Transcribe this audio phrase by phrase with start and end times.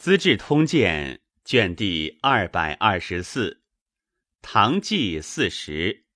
[0.00, 3.60] 资治通鉴》卷第二百二十四，
[4.40, 6.06] 唐纪四十，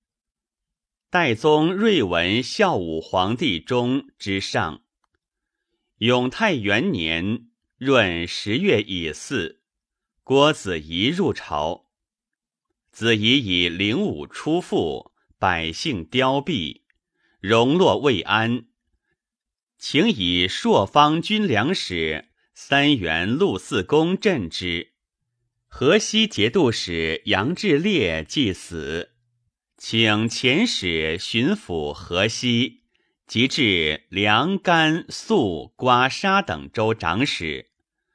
[1.10, 4.82] 代宗睿文孝武皇帝中之上，
[5.98, 9.60] 永泰元年闰十月乙巳，
[10.22, 11.84] 郭子仪入朝。
[12.90, 16.80] 子仪以灵武出父，百姓凋敝，
[17.38, 18.64] 荣落未安，
[19.76, 22.30] 请以朔方军粮使。
[22.56, 24.92] 三元陆四公镇之，
[25.66, 29.10] 河西节度使杨志烈既死，
[29.76, 32.84] 请遣使巡抚河西，
[33.26, 37.72] 及至凉、甘、肃、瓜、沙等州长史，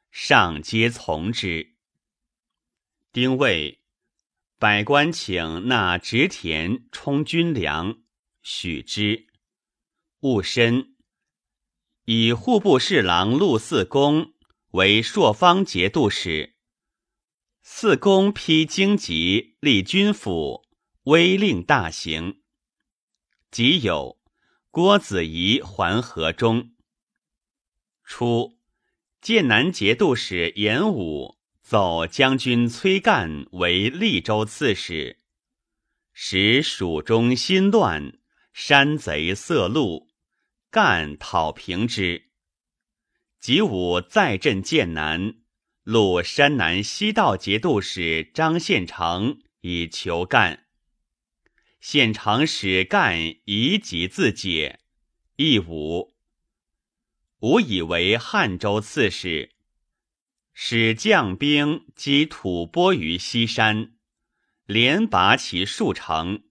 [0.09, 1.73] 上皆从之。
[3.11, 3.81] 丁未，
[4.58, 7.97] 百官请纳植田充军粮，
[8.41, 9.27] 许之。
[10.21, 10.88] 戊申。
[12.12, 14.34] 以户部侍郎陆四公
[14.72, 16.55] 为朔方节度使。
[17.62, 20.66] 四公批荆棘，立军府，
[21.03, 22.42] 威令大行。
[23.52, 24.17] 即有
[24.72, 26.72] 郭子仪还河中。
[28.03, 28.58] 初，
[29.22, 35.20] 剑南节度使严武走将军崔干为利州刺史，
[36.11, 38.17] 使蜀中心乱，
[38.52, 40.08] 山贼色路。
[40.72, 42.30] 干讨平之，
[43.39, 45.38] 及武再镇剑南，
[45.81, 50.67] 录山南西道节度使张献成以求干。
[51.81, 54.81] 献成使干以己自解，
[55.38, 56.14] 亦武。
[57.39, 59.56] 武以为汉州刺史，
[60.54, 63.94] 使将兵击吐蕃于西山，
[64.67, 66.44] 连拔其数城，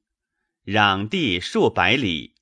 [0.64, 2.34] 攘地数百里。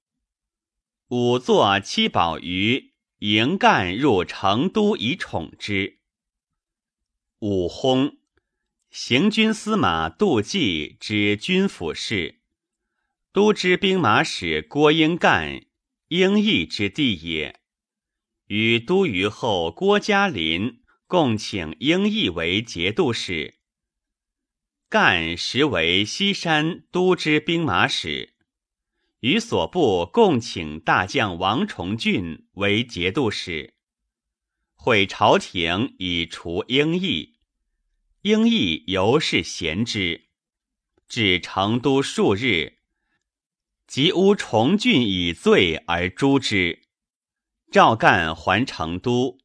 [1.08, 6.00] 武作七宝鱼，迎干入成都以宠之。
[7.38, 8.16] 武轰，
[8.90, 12.40] 行军司马杜季之军府事，
[13.32, 15.66] 都知兵马使郭英干，
[16.08, 17.60] 英义之弟也。
[18.46, 23.60] 与都虞后郭嘉林共请英义为节度使。
[24.88, 28.34] 干实为西山都知兵马使。
[29.26, 33.74] 与所部共请大将王重俊为节度使，
[34.76, 37.40] 会朝廷以除英义，
[38.22, 40.28] 英义尤是贤之。
[41.08, 42.78] 至成都数日，
[43.88, 46.84] 即诬重俊以罪而诛之。
[47.72, 49.38] 赵干还成都，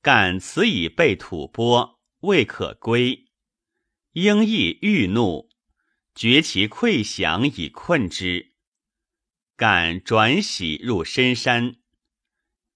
[0.00, 3.26] 干此已被吐蕃，未可归。
[4.12, 5.50] 英义愈怒，
[6.14, 8.53] 绝其馈饷以困之。
[9.56, 11.76] 敢转徙入深山，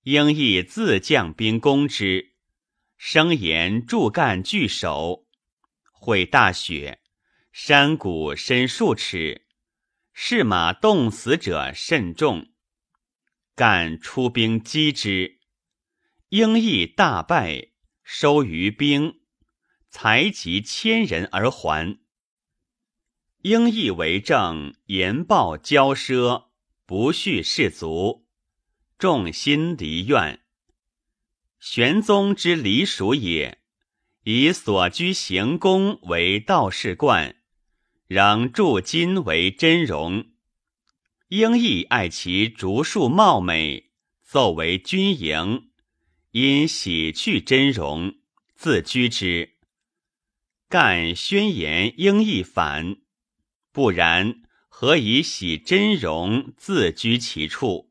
[0.04, 2.34] 应亦自将兵攻之。
[2.96, 5.26] 声言助干据守，
[5.90, 7.00] 会大雪，
[7.50, 9.46] 山谷深数尺，
[10.12, 12.52] 士马冻死者甚众。
[13.56, 15.40] 敢出兵击之，
[16.28, 17.70] 应亦大败，
[18.04, 19.20] 收余兵，
[19.90, 21.98] 才及千人而还。
[23.42, 26.47] 应亦为政，言报骄奢。
[26.88, 28.25] 不恤士卒，
[28.99, 30.41] 众心离怨。
[31.60, 33.59] 玄宗之离蜀也，
[34.22, 37.37] 以所居行宫为道士观，
[38.06, 40.31] 仍铸金为真容。
[41.28, 43.91] 应亦爱其竹树貌美，
[44.22, 45.69] 奏为军营，
[46.31, 48.15] 因喜去真容，
[48.55, 49.59] 自居之。
[50.70, 52.97] 干宣言应亦反，
[53.72, 54.41] 不然。
[54.80, 57.90] 何以喜真容自居其处？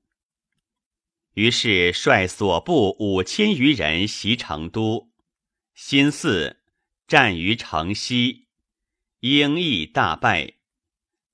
[1.33, 5.11] 于是率所部五千余人袭成都，
[5.75, 6.61] 新四
[7.05, 8.47] 战于城西，
[9.19, 10.53] 英义大败。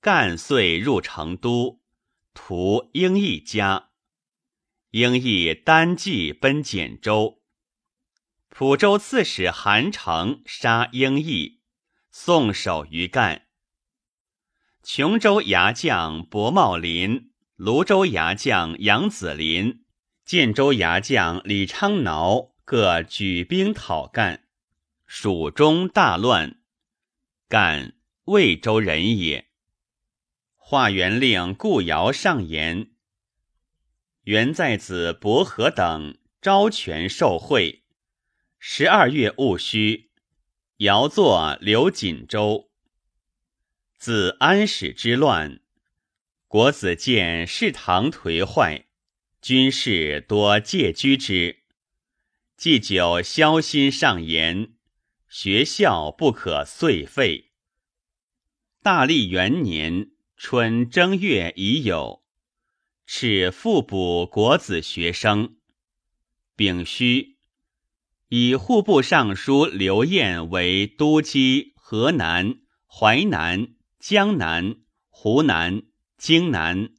[0.00, 1.80] 干遂入成都，
[2.34, 3.90] 屠英义家。
[4.90, 7.40] 英义单骑奔简州，
[8.48, 11.60] 蒲州刺史韩城杀英义，
[12.10, 13.43] 送首于干。
[14.86, 19.82] 琼州牙将薄茂林、泸州牙将杨子林、
[20.26, 24.44] 建州牙将李昌挠各举兵讨干，
[25.06, 26.60] 蜀中大乱。
[27.48, 27.94] 干
[28.26, 29.46] 魏州人也。
[30.54, 32.90] 化元令顾尧上言：
[34.24, 37.84] 元在子伯和等招权受贿。
[38.58, 40.10] 十二月戊戌，
[40.76, 42.68] 尧作刘锦州。
[44.04, 45.60] 自安史之乱，
[46.46, 48.84] 国子监侍堂颓坏，
[49.40, 51.60] 军士多借居之。
[52.54, 54.74] 祭酒消心上言，
[55.30, 57.52] 学校不可遂废。
[58.82, 62.22] 大历元年春正月已有，
[63.08, 65.56] 敕复补国子学生。
[66.54, 67.38] 丙戌，
[68.28, 73.73] 以户部尚书刘晏为都稽河南、淮南、
[74.06, 75.84] 江南、湖南、
[76.18, 76.90] 荆南、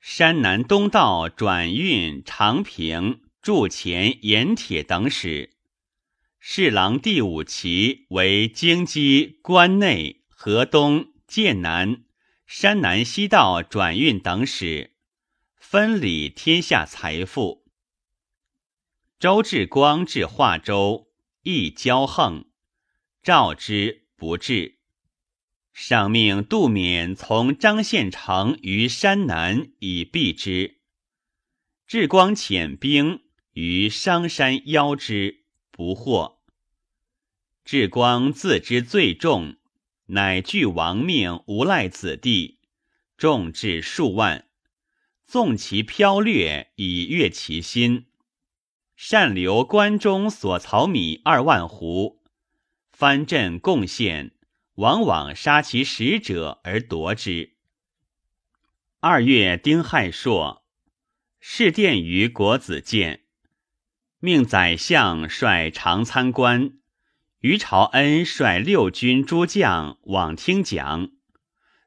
[0.00, 5.58] 山南东道转运、长平、铸钱、盐铁等使。
[6.38, 12.04] 侍郎第五旗为京畿、关内、河东、剑南、
[12.46, 14.94] 山南西道转运等使，
[15.56, 17.66] 分理天下财富。
[19.18, 21.10] 周志光至华州，
[21.42, 22.46] 亦骄横，
[23.22, 24.79] 召之不至。
[25.82, 30.76] 上命杜勉从张献成于山南以避之。
[31.86, 33.22] 志光遣兵
[33.54, 36.42] 于商山邀之，不获。
[37.64, 39.56] 志光自知罪重，
[40.08, 42.58] 乃据亡命无赖子弟，
[43.16, 44.48] 众至数万，
[45.26, 48.04] 纵其飘掠，以悦其心。
[48.96, 52.18] 善留关中所曹米二万斛，
[52.92, 54.32] 藩镇贡献，
[54.80, 57.52] 往往杀其使者而夺之。
[59.00, 60.64] 二月丁亥朔，
[61.38, 63.24] 侍殿于国子监，
[64.20, 66.78] 命宰相率长参官，
[67.40, 71.10] 于朝恩率六军诸将往听讲，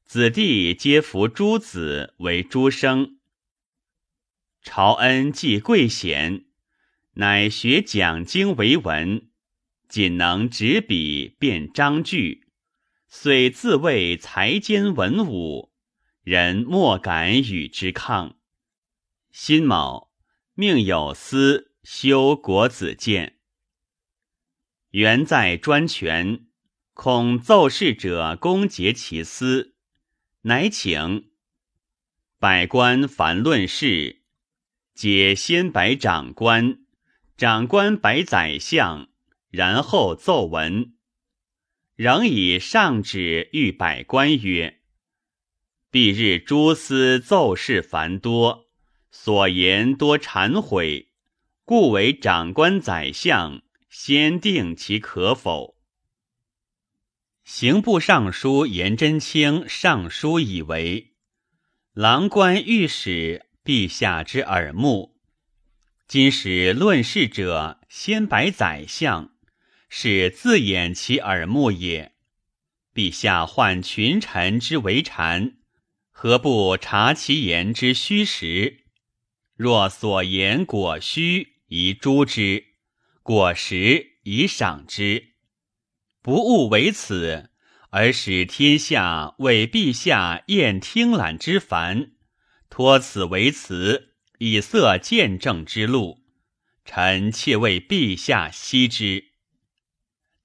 [0.06, 3.18] 子弟皆服诸子为诸生。
[4.62, 6.46] 朝恩既贵显。
[7.16, 9.30] 乃学讲经为文，
[9.88, 12.43] 仅能执笔辨章句，
[13.16, 15.72] 遂自谓才兼文武，
[16.24, 18.38] 人莫敢与之抗。
[19.32, 20.10] 辛卯，
[20.56, 23.38] 命有司修国子监。
[24.90, 26.48] 原在专权，
[26.96, 29.76] 恐奏事者攻讦其私，
[30.42, 31.30] 乃请
[32.40, 34.24] 百官凡论事，
[34.96, 36.80] 解先白长官。
[37.38, 39.08] 长官摆宰相，
[39.52, 40.93] 然后奏文，
[41.96, 44.80] 仍以上旨谕百官曰
[45.92, 48.72] ：“蔽日诸司奏事繁多，
[49.12, 51.10] 所言多忏悔，
[51.66, 55.78] 故为长官宰相先定其可否。”
[57.46, 61.14] 刑部尚书颜真卿上书以为
[61.94, 65.20] ：“郎官御史陛下之耳目。”
[66.08, 69.33] 今使论事者先摆宰相，
[69.96, 72.14] 是自掩其耳目也。
[72.96, 75.54] 陛下患群臣之为谗，
[76.10, 78.86] 何不察其言之虚实？
[79.56, 82.64] 若所言果虚，宜诛之；
[83.22, 85.36] 果实，宜赏之。
[86.24, 87.52] 不务为此，
[87.92, 92.14] 而使天下为陛下厌听览之烦，
[92.68, 94.16] 托此为辞。
[94.40, 96.24] 以色见证之路，
[96.84, 99.33] 臣妾为陛下惜之。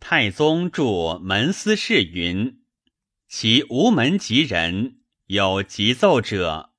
[0.01, 2.61] 太宗著门司事云：
[3.29, 6.71] 其无门籍人有急奏者，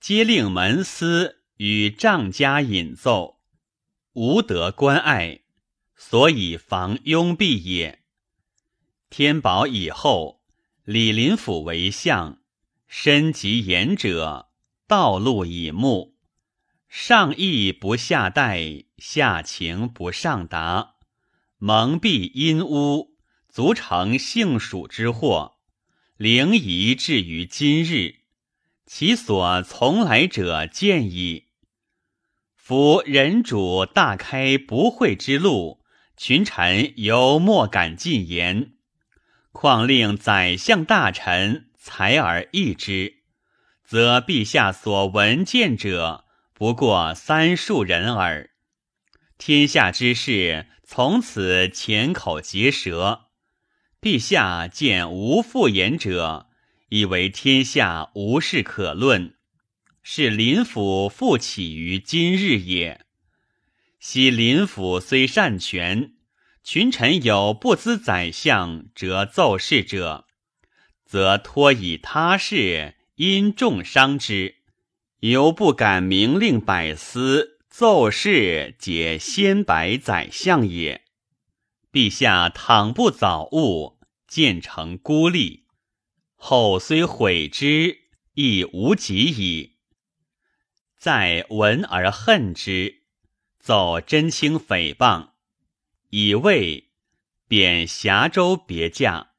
[0.00, 3.40] 皆令门司与丈家引奏，
[4.14, 5.42] 无得关爱，
[5.94, 8.00] 所以防拥蔽也。
[9.08, 10.42] 天宝以后，
[10.84, 12.38] 李林甫为相，
[12.88, 14.48] 身及言者，
[14.88, 16.16] 道路以目。
[16.88, 20.93] 上意不下待，下情不上达，
[21.66, 23.14] 蒙蔽阴污，
[23.48, 25.54] 足成幸蜀之祸。
[26.18, 28.16] 灵仪至于今日，
[28.84, 31.46] 其所从来者见矣。
[32.54, 35.80] 夫人主大开不讳之路，
[36.18, 38.74] 群臣犹莫敢进言，
[39.50, 43.22] 况令宰相大臣才而议之，
[43.82, 46.26] 则陛下所闻见者。
[46.52, 48.50] 不过三数人耳，
[49.38, 53.22] 天下之事从此浅口结舌。
[54.00, 56.46] 陛下见无复言者，
[56.88, 59.34] 以为天下无事可论，
[60.04, 63.04] 是林府复起于今日也。
[63.98, 66.12] 昔林府虽善权，
[66.62, 70.26] 群臣有不知宰相折奏事者，
[71.04, 74.58] 则托以他事，因重伤之。
[75.18, 81.02] 犹不敢明令百司奏事，解先白宰相也。
[81.90, 85.66] 陛下倘不早悟，渐成孤立，
[86.36, 87.98] 后虽悔之，
[88.34, 89.78] 亦无及矣。
[90.96, 93.02] 在闻而恨之，
[93.58, 95.30] 奏真卿诽谤，
[96.10, 96.92] 以为
[97.48, 99.32] 贬峡州别驾。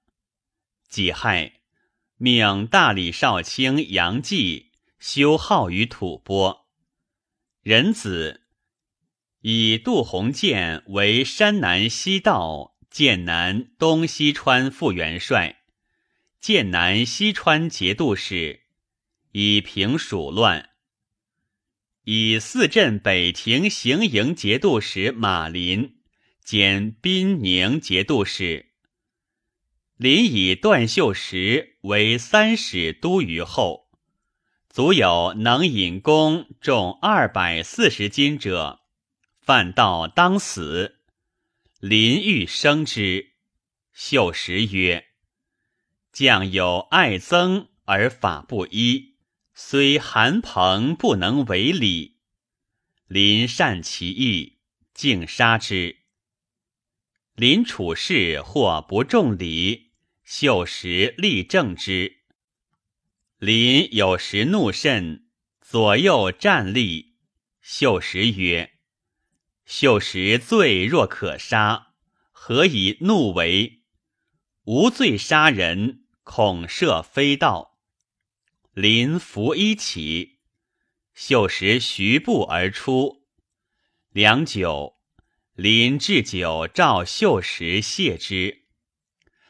[0.89, 1.62] 己亥，
[2.18, 6.64] 命大理少卿杨继修号于吐蕃。
[7.65, 8.41] 仁子
[9.41, 15.63] 以杜鸿渐为山南西道剑南东西川副元帅，
[16.39, 18.60] 剑南西川节度使，
[19.31, 20.69] 以平蜀乱。
[22.03, 25.95] 以四镇北庭行营节度使马林
[26.43, 28.74] 兼滨宁节度使。
[29.98, 33.85] 临以段秀实为三使都虞后，
[34.75, 38.82] 足有能引弓重二百四十斤者，
[39.39, 40.98] 犯道当死。
[41.79, 43.36] 临欲生之，
[43.94, 45.05] 秀实曰
[46.12, 49.15] ：“将有爱憎而法不依。”
[49.55, 52.17] 虽韩鹏不能为礼，
[53.08, 54.58] 临善其意，
[54.94, 56.00] 竟杀之。
[57.34, 59.94] 临处事或不重礼，
[60.25, 62.25] 秀实力正之。
[63.45, 65.27] 临有时怒甚，
[65.61, 67.13] 左右站立。
[67.61, 68.71] 秀石曰
[69.67, 71.89] ：“秀石罪若可杀，
[72.31, 73.83] 何以怒为？
[74.63, 77.77] 无罪杀人，恐涉非道。”
[78.73, 80.39] 临拂衣起，
[81.13, 83.27] 秀石徐步而出。
[84.09, 84.95] 良久，
[85.53, 88.63] 临置酒召秀石谢之。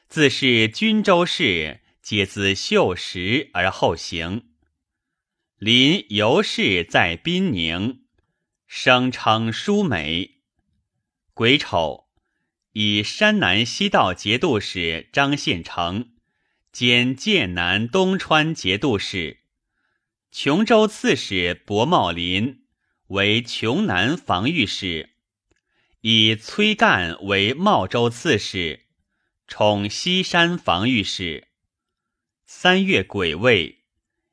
[0.09, 4.50] 自是均州事，皆自秀实而后行。
[5.57, 8.01] 临尤氏在宾宁，
[8.67, 10.35] 声称淑美。
[11.33, 12.05] 癸丑，
[12.74, 16.12] 以山南西道节度使张献成。
[16.71, 19.39] 兼剑南东川节度使，
[20.31, 22.67] 琼州刺史伯茂林
[23.07, 25.15] 为琼南防御使，
[26.01, 28.85] 以崔干为茂州刺史，
[29.47, 31.47] 充西山防御使。
[32.47, 33.85] 三月癸未，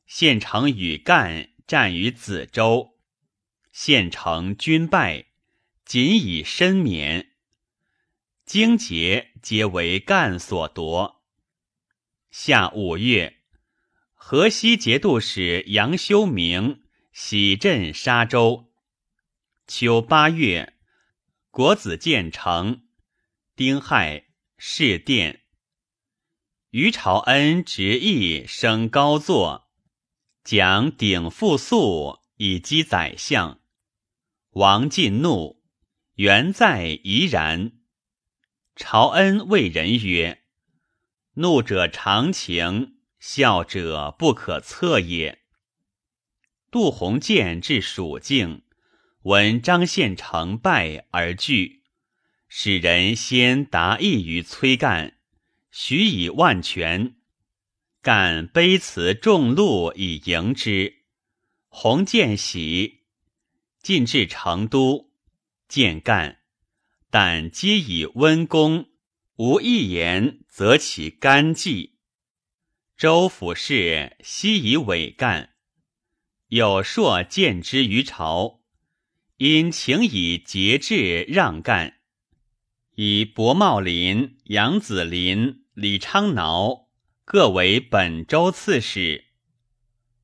[0.04, 2.98] 县城与干战于梓州，
[3.72, 5.28] 县城军败，
[5.86, 7.30] 仅以身免。
[8.44, 11.22] 荆节皆为干所夺。
[12.30, 13.38] 夏五月，
[14.12, 16.82] 河西节度使杨修明
[17.14, 18.74] 喜镇沙州。
[19.66, 20.74] 秋八月，
[21.50, 22.82] 国子监城。
[23.56, 24.26] 丁亥，
[24.58, 25.41] 事殿。
[26.72, 29.68] 于朝恩执意升高座，
[30.42, 33.60] 讲鼎复肃以击宰相。
[34.52, 35.62] 王进怒，
[36.14, 37.72] 原在怡然。
[38.74, 40.44] 朝恩谓人曰。
[41.34, 45.42] 怒者常情，笑者不可测也。
[46.70, 48.62] 杜鸿渐至蜀境，
[49.24, 51.82] 闻张献成败而惧，
[52.48, 55.18] 使人先答意于崔干，
[55.72, 57.16] 许以万全。
[58.02, 60.98] 干卑辞众禄以迎之。
[61.68, 63.00] 鸿渐喜，
[63.82, 65.10] 进至成都，
[65.66, 66.40] 见干，
[67.10, 68.90] 但皆以温公。
[69.36, 71.96] 无一言，则其干绩。
[72.96, 75.54] 州府事悉以委干，
[76.48, 78.60] 有硕见之于朝，
[79.38, 81.96] 因请以节制让干，
[82.94, 86.88] 以伯茂林、杨子林、李昌挠
[87.24, 89.24] 各为本州刺史，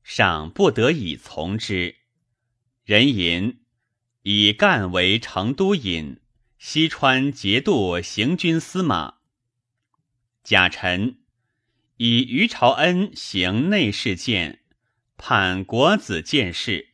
[0.03, 1.95] 尚不得已从之。
[2.85, 3.61] 人吟
[4.21, 6.19] 以干为成都尹。
[6.59, 9.19] 西川节度行军司马
[10.43, 11.19] 贾臣
[11.95, 14.59] 以于朝恩行内侍监，
[15.15, 16.89] 判国子监事。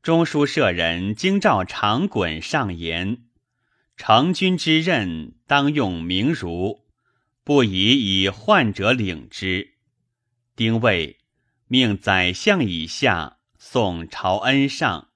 [0.00, 3.24] 中书舍人京兆长衮上言：
[3.96, 6.83] 成军之任，当用明儒，
[7.44, 9.74] 不宜以患者领之。
[10.56, 11.20] 丁未，
[11.68, 15.10] 命宰相以下送朝恩上。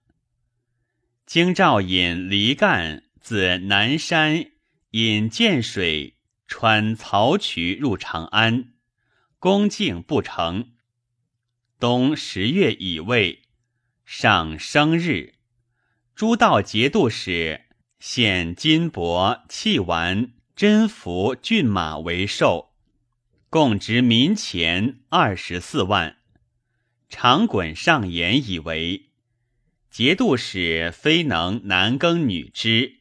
[1.27, 3.03] 京兆尹黎干。
[3.21, 4.53] 自南山
[4.93, 6.17] 引涧水
[6.47, 8.73] 穿曹渠入长安，
[9.39, 10.71] 恭敬不成。
[11.79, 13.43] 冬十月乙未，
[14.07, 15.35] 上生日，
[16.15, 17.67] 诸道节度使
[17.99, 22.73] 献金帛器丸真服骏马为寿，
[23.49, 26.17] 共值民钱二十四万。
[27.09, 29.11] 长衮上言以为
[29.89, 32.97] 节度使非能男耕女织。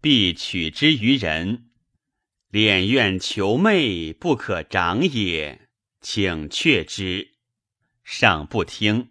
[0.00, 1.66] 必取之于人，
[2.50, 5.68] 敛愿求媚不可长也，
[6.00, 7.32] 请却之。
[8.02, 9.10] 上不听。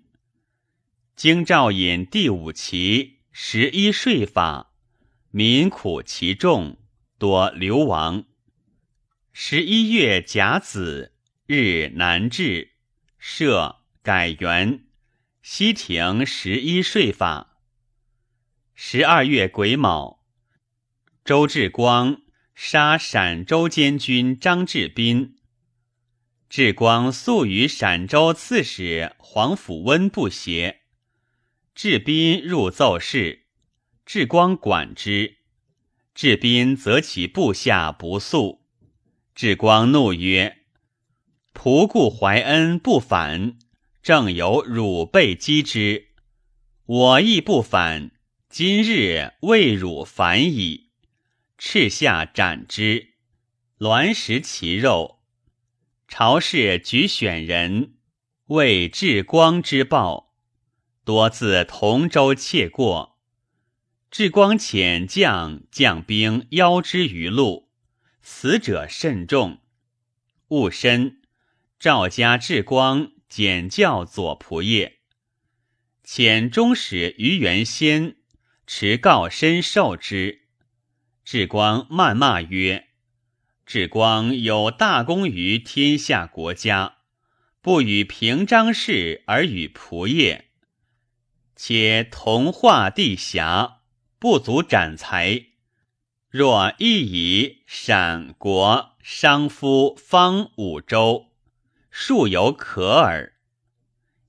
[1.15, 4.73] 京兆尹第五旗十一税法，
[5.29, 6.79] 民苦其重，
[7.21, 8.25] 多流亡。
[9.31, 11.13] 十一月甲子，
[11.45, 12.71] 日南至，
[13.19, 14.85] 设改元，
[15.43, 17.59] 西庭十一税法。
[18.73, 20.25] 十二月癸卯，
[21.23, 22.23] 周志光
[22.55, 25.37] 杀陕州监军张志斌。
[26.49, 30.81] 志光素与陕州刺史黄甫温不协，
[31.75, 33.45] 志斌入奏事，
[34.07, 35.40] 志光管之。
[36.13, 38.61] 志斌则其部下不速，
[39.33, 40.57] 志光怒曰
[41.55, 43.57] ：“仆固怀恩不反，
[44.03, 46.09] 正有汝辈击之，
[46.85, 48.11] 我亦不反。
[48.49, 50.89] 今日为汝反矣。”
[51.57, 53.13] 赤下斩之，
[53.77, 55.19] 栾食其肉。
[56.07, 57.93] 朝士举选人，
[58.47, 60.33] 为志光之报，
[61.05, 63.20] 多自同州窃过。
[64.11, 67.69] 至光遣将将兵邀之于路，
[68.21, 69.61] 死者甚众。
[70.49, 71.21] 戊申，
[71.79, 74.91] 赵家至光简教左仆射，
[76.05, 78.17] 遣中使于元先
[78.67, 80.41] 持告身受之。
[81.23, 82.89] 至光谩骂曰。
[83.65, 86.97] 至光有大功于天下国家，
[87.61, 90.49] 不与平章事而与仆业，
[91.55, 93.80] 且同化地狭，
[94.21, 95.45] 不足斩财。
[96.29, 101.31] 若亦以陕国商夫方五州，
[101.89, 103.33] 数有可耳。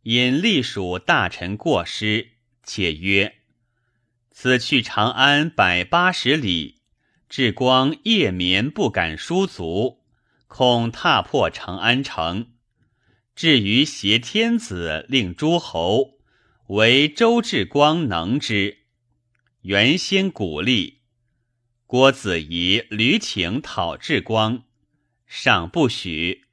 [0.00, 2.28] 因隶属大臣过失，
[2.62, 3.34] 且曰：
[4.30, 6.80] 此去长安百八十里。
[7.28, 10.00] 至光夜眠不敢舒足，
[10.46, 12.52] 恐踏破长安城。
[13.36, 16.14] 至于挟天子令诸侯，
[16.68, 18.78] 唯周至光能之。
[19.62, 21.02] 原先鼓励
[21.86, 24.64] 郭子仪屡请讨志光，
[25.24, 26.46] 尚不许。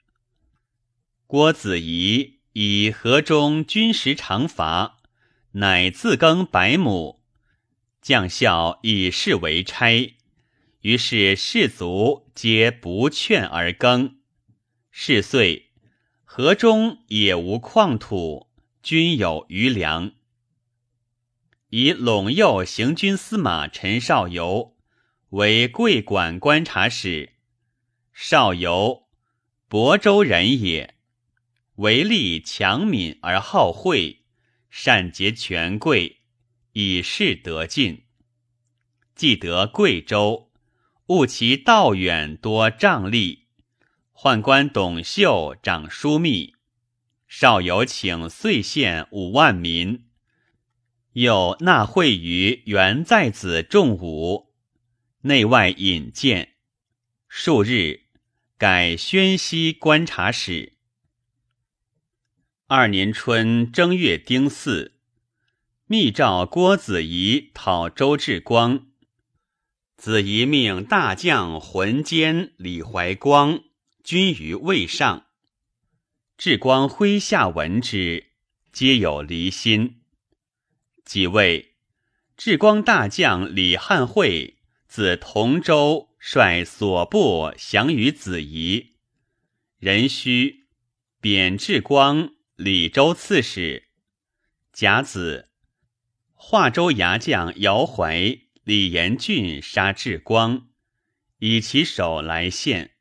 [1.26, 5.00] 郭子仪以河中军食常乏，
[5.54, 7.20] 乃自耕百亩，
[8.00, 10.16] 将校以事为差。
[10.82, 14.18] 于是士卒皆不劝而耕，
[14.92, 15.72] 是岁，
[16.24, 18.52] 河中也无矿土，
[18.84, 20.12] 均有余粮。
[21.70, 24.76] 以陇右行军司马陈少游
[25.30, 27.34] 为桂馆观察使。
[28.12, 29.08] 少游，
[29.70, 30.96] 亳州人也，
[31.76, 34.26] 为吏强敏而好惠，
[34.70, 36.22] 善结权贵，
[36.74, 38.06] 以示得进。
[39.16, 40.52] 既得贵州。
[41.08, 43.40] 务其道远多瘴吏，
[44.14, 46.54] 宦官董秀掌枢密，
[47.28, 50.06] 少游请岁献五万民，
[51.14, 54.54] 又纳贿于元在子仲武，
[55.22, 56.54] 内外引荐。
[57.28, 58.02] 数日，
[58.58, 60.74] 改宣西观察使。
[62.68, 64.94] 二年春正月丁巳，
[65.88, 68.88] 密诏郭子仪讨周志光。
[69.98, 73.64] 子仪命大将浑监李怀光
[74.04, 75.26] 军于魏上，
[76.38, 78.28] 志光麾下闻之，
[78.72, 79.99] 皆有离心。
[81.10, 81.74] 即位，
[82.38, 88.94] 志光大将李汉会自同州率所部降于子仪，
[89.80, 90.66] 壬戌，
[91.20, 93.88] 贬志光李州刺史。
[94.72, 95.50] 甲子，
[96.36, 98.42] 华州牙将姚怀。
[98.64, 100.68] 李延俊杀志光，
[101.40, 102.92] 以其首来献。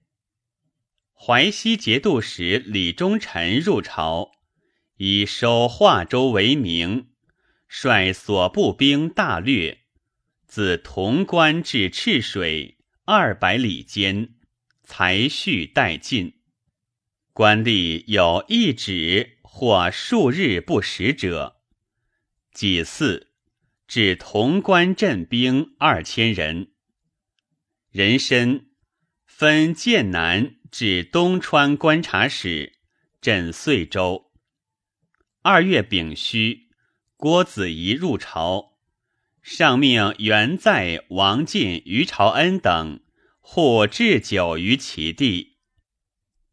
[1.13, 4.31] 淮西节度使李忠臣入朝，
[4.97, 7.08] 以收华州为名，
[7.69, 9.83] 率所部兵大略，
[10.47, 14.35] 自潼关至赤水二百里间，
[14.83, 16.41] 才序殆尽。
[17.33, 21.61] 官吏有一指或数日不食者，
[22.53, 23.27] 己巳。
[23.87, 26.73] 至潼关镇兵二千人，
[27.91, 28.67] 人参
[29.25, 32.75] 分剑南至东川观察使
[33.23, 34.31] 镇遂州。
[35.41, 36.68] 二月丙戌，
[37.19, 38.77] 郭子仪入朝，
[39.43, 43.01] 上命元在、王进、于朝恩等
[43.41, 45.57] 护置酒于其地，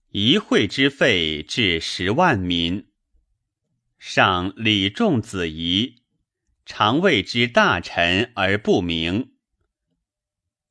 [0.10, 2.88] 一会之费至十万民。
[4.00, 6.02] 上礼重子仪。
[6.66, 9.34] 常谓之大臣而不明。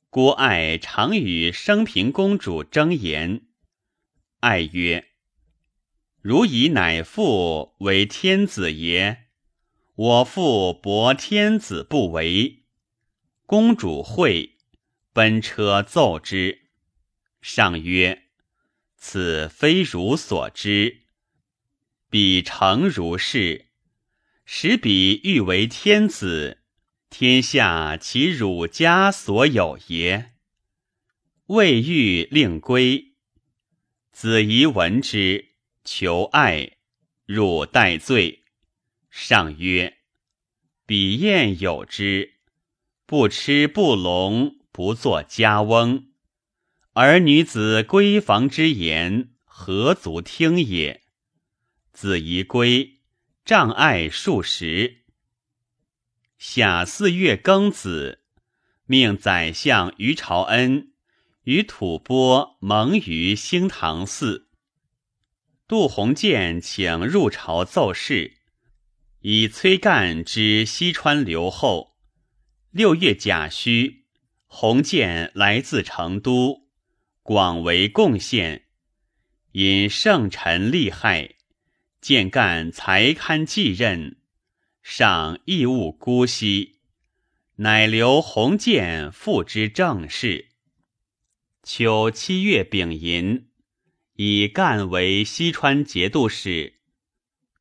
[0.09, 3.43] 郭爱常与升平公主争言，
[4.41, 5.11] 爱曰
[6.21, 9.24] ：“如以乃父为天子耶？
[9.95, 12.63] 我父博天子不为。
[13.45, 14.57] 公主会，
[15.13, 16.63] 奔车奏之。
[17.41, 18.23] 上曰
[18.97, 21.03] ：“此非汝所知。
[22.09, 23.67] 彼诚如是，
[24.43, 26.63] 使彼欲为天子，
[27.09, 30.33] 天下其汝家所有也？”
[31.47, 33.13] 未欲令归。
[34.11, 35.53] 子仪闻之，
[35.83, 36.77] 求爱，
[37.25, 38.44] 汝待罪。
[39.17, 39.99] 上曰
[40.85, 42.33] ：“彼宴有之。”
[43.07, 46.07] 不吃不聋，不作家翁，
[46.91, 51.03] 而女子闺房之言，何足听也？
[51.93, 52.99] 子仪归，
[53.45, 55.05] 障碍数十。
[56.37, 58.19] 夏四月庚子，
[58.85, 60.91] 命宰相于朝恩
[61.43, 64.49] 与吐蕃盟于兴唐寺。
[65.69, 68.39] 杜鸿渐请入朝奏事，
[69.27, 71.95] 以崔干之西川留后。
[72.69, 74.05] 六月甲戌，
[74.45, 76.67] 鸿渐来自成都，
[77.23, 78.65] 广为贡献。
[79.51, 81.37] 因圣臣厉害，
[81.99, 84.17] 建干才堪继任，
[84.83, 86.81] 上亦务姑息，
[87.55, 90.49] 乃留鸿渐复之政事。
[91.63, 93.47] 秋七月丙寅，
[94.17, 96.75] 以干为西川节度使，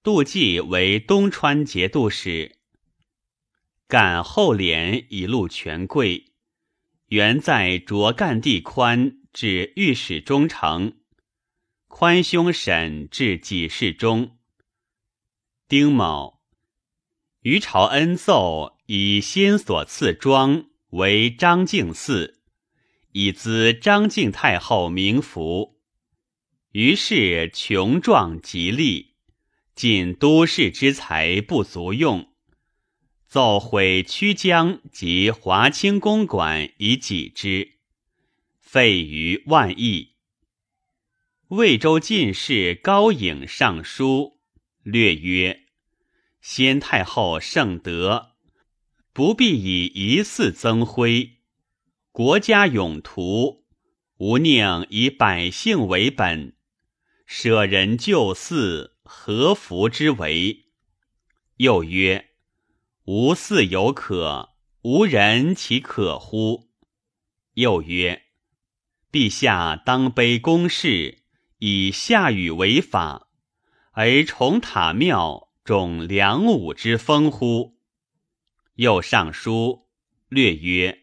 [0.05, 2.57] 杜季为东川节度使。
[3.89, 6.35] 感后敛以录权贵，
[7.07, 10.93] 原在卓干地宽至御史中丞，
[11.89, 14.37] 宽兄审至己事中。
[15.69, 16.43] 丁卯，
[17.41, 22.35] 于朝恩奏以先所赐庄为张敬嗣，
[23.13, 25.81] 以资张敬太后名服。
[26.73, 29.14] 于是穷壮极利，
[29.75, 32.29] 尽都市之财不足用。
[33.27, 37.79] 奏毁曲江及华清公馆以己之，
[38.61, 40.15] 费于万亿。
[41.49, 44.39] 魏州进士高颖上书
[44.83, 45.65] 略曰
[46.41, 48.37] ：“先太后圣德，
[49.13, 51.39] 不必以一祀增辉。
[52.13, 53.65] 国家永图，
[54.19, 56.55] 吾宁以百姓为本，
[57.27, 60.67] 舍人救寺，何福之为？”
[61.59, 62.31] 又曰。
[63.07, 66.71] 无嗣有可，无人其可乎？
[67.53, 68.23] 又曰：
[69.13, 71.23] 陛下当卑公事，
[71.59, 73.29] 以下雨为法，
[73.93, 77.77] 而崇塔庙，重良武之风乎？
[78.77, 79.87] 又上书
[80.31, 81.03] 略曰：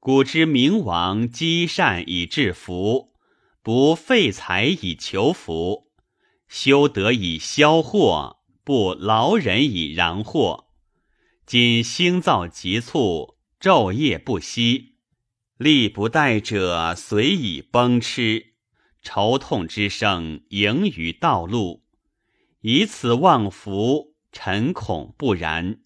[0.00, 3.14] 古之明王积善以致福，
[3.62, 5.91] 不废财以求福，
[6.54, 10.66] 修德以消祸，不劳人以攘祸。
[11.46, 14.96] 今兴造急促，昼夜不息，
[15.56, 18.52] 力不逮者随以崩吃，
[19.00, 21.84] 愁痛之声盈于道路，
[22.60, 25.80] 以此望福，臣恐不然。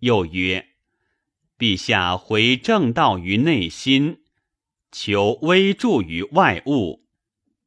[0.00, 0.70] 又曰：
[1.56, 4.24] 陛下回正道于内心，
[4.90, 7.01] 求微助于外物，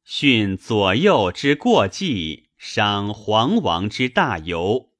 [0.08, 4.92] 训左右之过继，赏皇王之大由。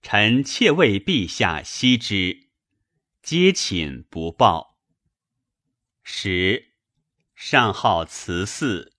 [0.00, 2.48] 臣妾为陛下惜之，
[3.22, 4.78] 皆寝不报。
[6.02, 6.72] 十
[7.34, 8.94] 上号慈寺，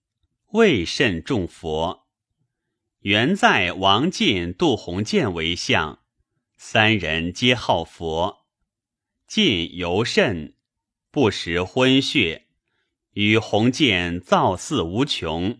[0.51, 2.07] 未甚重佛。
[2.99, 6.03] 原在王进、杜鸿渐为相，
[6.57, 8.45] 三人皆好佛。
[9.25, 10.55] 进尤甚，
[11.09, 12.42] 不食荤血，
[13.13, 15.59] 与鸿渐造寺无穷。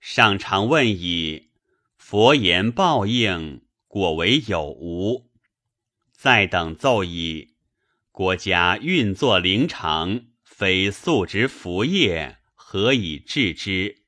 [0.00, 1.50] 上常问以
[1.96, 3.62] 佛言报应。
[3.90, 5.30] 果为有无，
[6.12, 7.54] 再等奏矣。
[8.12, 14.02] 国家运作灵长，非素之福业，何以治之？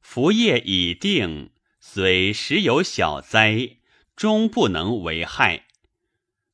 [0.00, 3.76] 福业已定，虽时有小灾，
[4.16, 5.66] 终不能为害。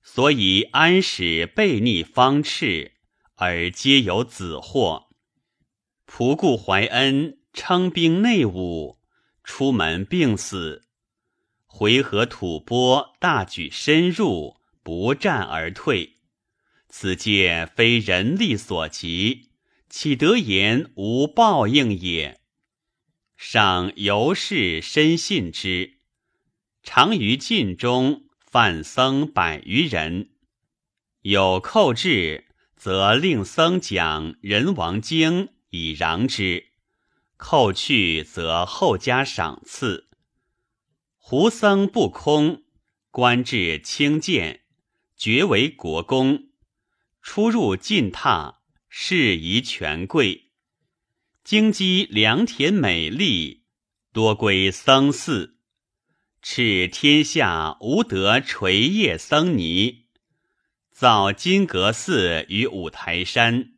[0.02, 2.96] 所以安使背逆方赤，
[3.36, 5.07] 而皆有子祸。
[6.18, 8.98] 仆固怀恩，称兵内务，
[9.44, 10.88] 出门病死。
[11.64, 16.16] 回纥吐蕃，大举深入，不战而退。
[16.88, 19.50] 此皆非人力所及，
[19.88, 22.40] 岂得言无报应也？
[23.36, 26.00] 上由是深信之。
[26.82, 30.30] 常于禁中犯僧百余人，
[31.20, 36.64] 有寇至，则令僧讲人王经以攘之；
[37.36, 40.08] 寇去，则后加赏赐。
[41.16, 42.62] 胡僧不空，
[43.10, 44.62] 官至清鉴，
[45.16, 46.48] 爵为国公，
[47.20, 48.56] 出入进榻，
[48.88, 50.52] 事宜权贵，
[51.44, 53.64] 京畿良田美丽，
[54.12, 55.58] 多归僧寺。
[56.42, 60.06] 敕天下无得垂叶僧尼，
[60.90, 63.74] 造金阁寺于五台山，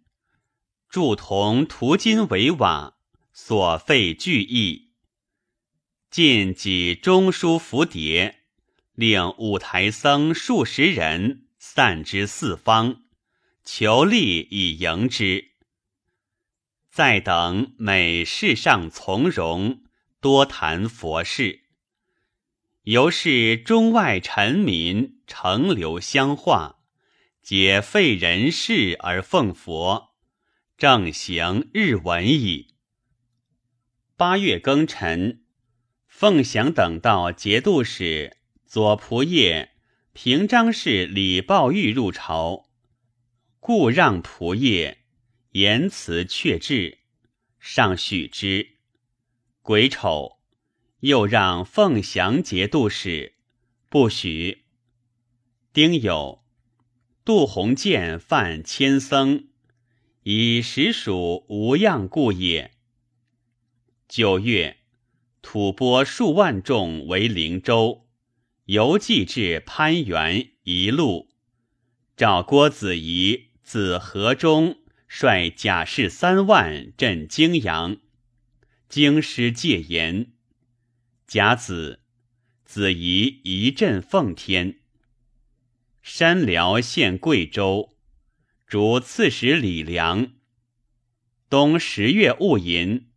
[0.90, 2.96] 铸铜涂金为瓦，
[3.32, 4.90] 所费巨亿。
[6.10, 8.34] 晋己中书符牒，
[8.96, 13.04] 令五台僧数十人散之四方，
[13.64, 15.52] 求利以迎之。
[16.90, 19.84] 再等每世上从容，
[20.20, 21.66] 多谈佛事。
[22.82, 26.80] 由是中外臣民承流相化，
[27.40, 30.09] 皆废人事而奉佛，
[30.80, 32.68] 正行日闻矣。
[34.16, 35.42] 八月庚辰，
[36.08, 39.68] 凤翔等到节度使左仆射
[40.14, 42.70] 平章事李抱玉入朝，
[43.58, 44.96] 故让仆射
[45.50, 47.00] 言辞却志，
[47.58, 48.78] 上许之。
[49.60, 50.38] 癸丑。
[51.00, 53.34] 又让凤翔节度使，
[53.90, 54.64] 不许。
[55.74, 56.40] 丁酉，
[57.22, 59.49] 杜鸿渐犯千僧，
[60.22, 62.72] 以实属无恙故也。
[64.06, 64.76] 九月，
[65.40, 68.06] 吐蕃数万众为灵州，
[68.66, 71.30] 游记至攀援一路，
[72.16, 74.76] 召郭子仪自河中
[75.08, 77.96] 率甲士三万镇泾阳，
[78.88, 80.32] 京师戒严。
[81.26, 82.00] 甲子，
[82.64, 84.80] 子仪一镇奉天。
[86.02, 87.96] 山辽县贵州，
[88.70, 90.30] 逐刺史李良。
[91.48, 93.08] 冬十月戊寅，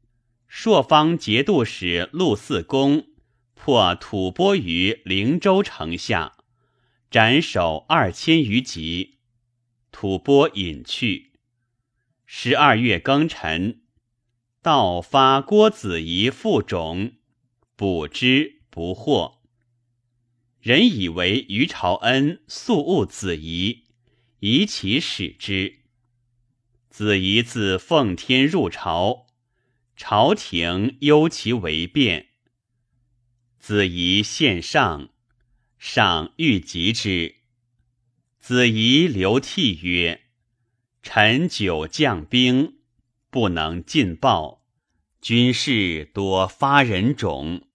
[0.47, 3.05] 朔方节度使陆四公
[3.53, 6.37] 破吐蕃于灵州城下，
[7.11, 9.19] 斩首二千余级，
[9.91, 11.33] 吐蕃隐去。
[12.25, 13.83] 十二月庚辰，
[14.63, 17.13] 道发郭子仪复种。
[17.75, 19.43] 补之不获，
[20.59, 23.82] 人以为于朝恩素恶子仪，
[24.45, 25.75] 以其使之。
[26.89, 29.27] 子仪自奉天入朝，
[29.95, 32.27] 朝廷忧其为变。
[33.57, 35.13] 子仪献上，
[35.79, 37.35] 上欲及之。
[38.41, 40.23] 子仪流涕曰
[41.01, 42.79] ：“臣久将兵，
[43.29, 44.65] 不能尽报。”
[45.23, 47.69] 军事多发人种，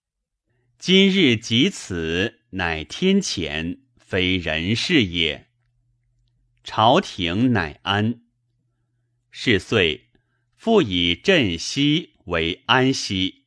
[0.77, 5.48] 今日及此，乃天谴，非人事也。
[6.63, 8.21] 朝廷乃安。
[9.31, 10.09] 是岁，
[10.55, 13.45] 复以镇西为安西。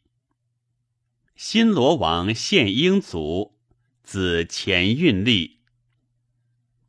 [1.36, 3.58] 新罗王献英族，
[4.02, 5.60] 子前运立。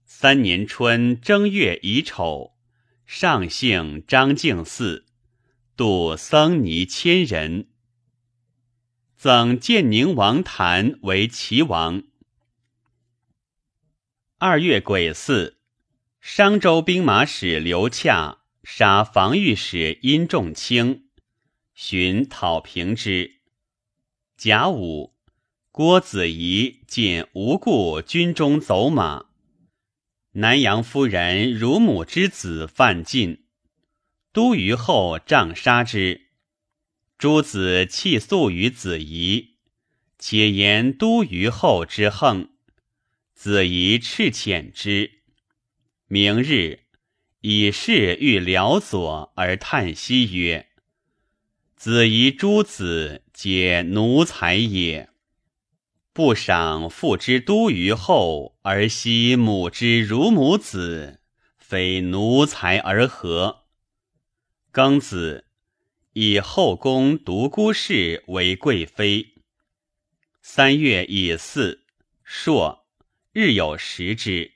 [0.05, 2.55] 三年春正月乙丑，
[3.05, 5.03] 上姓张敬嗣。
[5.75, 7.67] 度僧尼千人，
[9.17, 12.03] 赠建宁王谭为齐王。
[14.37, 15.57] 二月癸巳，
[16.25, 21.09] 商州兵马使刘洽杀防御使殷仲卿，
[21.73, 23.41] 寻讨平之。
[24.37, 25.15] 甲午，
[25.69, 29.25] 郭子仪见无故军中走马，
[30.31, 33.43] 南阳夫人乳母之子范进。
[34.31, 36.29] 都虞后杖杀之，
[37.17, 39.57] 诸子泣诉于子仪，
[40.17, 42.51] 且言都虞后之横。
[43.33, 45.22] 子仪斥遣之。
[46.13, 46.81] 明日，
[47.41, 50.67] 以事欲辽左而叹息曰
[51.75, 55.09] ：“子仪诸子皆奴才也，
[56.13, 61.19] 不赏父之都虞后而惜母之如母子，
[61.57, 63.63] 非奴才而何？”
[64.71, 65.47] 庚子，
[66.11, 69.33] 以后宫独孤氏为贵妃。
[70.43, 71.79] 三月乙巳，
[72.23, 72.85] 朔，
[73.31, 74.52] 日有食之。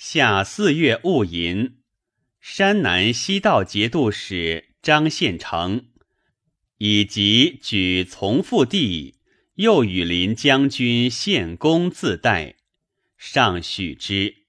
[0.00, 1.78] 夏四月戊寅，
[2.38, 5.88] 山南西道节度使张献成，
[6.76, 9.16] 以及举从父弟
[9.54, 12.54] 右羽林将军献公自代，
[13.16, 14.44] 上许之。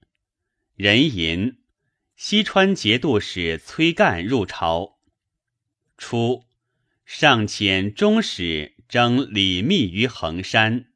[0.76, 1.58] 壬寅。
[2.14, 5.00] 西川节度使崔干入朝，
[5.98, 6.44] 初，
[7.04, 10.92] 上遣中使征李密于衡山，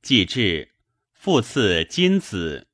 [0.00, 0.72] 既至，
[1.12, 2.68] 复赐金子，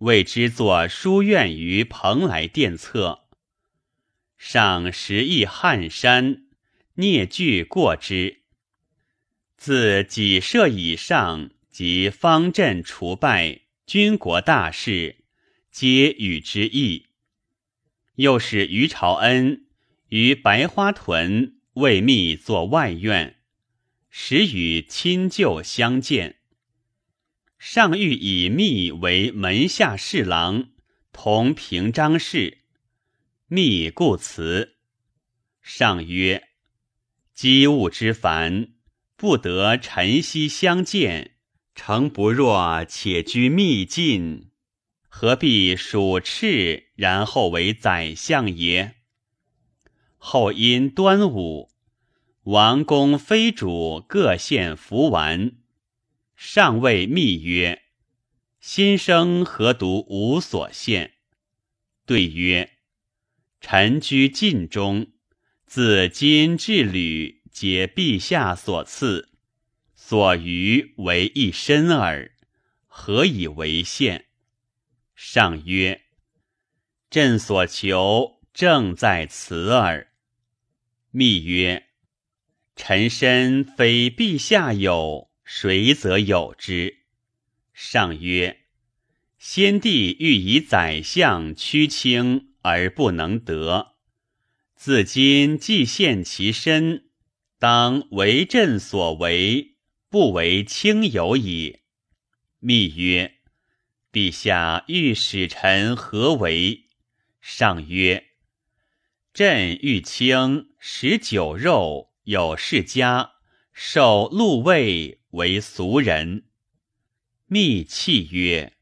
[0.00, 3.26] 为之作书院于蓬莱殿侧。
[4.38, 6.44] 上时忆汉山，
[6.94, 8.40] 聂句过之。
[9.58, 15.16] 自己社以上，及方阵除败，军国大事，
[15.70, 17.08] 皆与之议。
[18.14, 19.66] 又使于朝恩
[20.08, 23.36] 于白花屯为密作外院，
[24.08, 26.39] 时与亲旧相见。
[27.62, 30.70] 上欲以密为门下侍郎，
[31.12, 32.62] 同平章事。
[33.48, 34.76] 密故辞。
[35.60, 36.48] 上曰
[37.34, 38.68] ：“机务之繁，
[39.14, 41.32] 不得晨曦相见。
[41.74, 44.50] 诚不若且居秘境，
[45.10, 48.94] 何必属赤，然后为宰相也？”
[50.16, 51.70] 后因端午，
[52.44, 55.59] 王公非主各献服丸。
[56.42, 57.82] 上谓密曰
[58.60, 61.12] ：“心生何独无所献？”
[62.06, 62.78] 对曰
[63.60, 65.12] ：“臣居晋中。”
[65.68, 69.28] 自今至履，皆陛下所赐，
[69.94, 72.32] 所余为一身耳，
[72.86, 74.24] 何以为献？
[75.14, 76.00] 上曰
[77.10, 80.10] ：“朕所求正在此耳。”
[81.12, 81.86] 密曰
[82.74, 86.98] ：“臣身非陛下有，谁则有之？”
[87.74, 88.60] 上曰
[89.36, 93.96] ：“先帝欲以宰相屈卿而不能得。”
[94.78, 97.10] 自今既现其身，
[97.58, 99.74] 当为朕所为，
[100.08, 101.80] 不为卿有矣。
[102.60, 103.34] 密曰
[104.12, 106.86] ：“陛下欲使臣何为？”
[107.42, 108.28] 上曰
[109.34, 113.32] ：“朕欲卿食酒肉，有世家，
[113.72, 116.44] 受禄位，为俗人。”
[117.46, 118.74] 密泣曰：“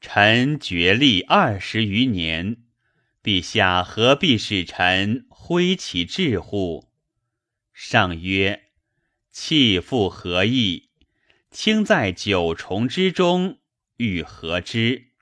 [0.00, 2.58] 臣绝历二十余年。”
[3.24, 6.90] 陛下何必使臣挥其志乎？
[7.72, 8.64] 上曰
[9.32, 10.90] ：“弃复何意？
[11.50, 13.58] 卿在九重之中，
[13.96, 15.12] 欲何之？”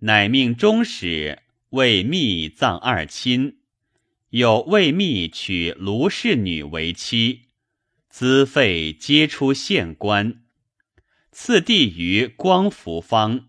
[0.00, 3.58] 乃命中使为密葬二亲，
[4.30, 7.45] 又为密娶卢氏女为妻，
[8.18, 10.42] 资费皆出县官，
[11.32, 13.48] 赐地于光福方。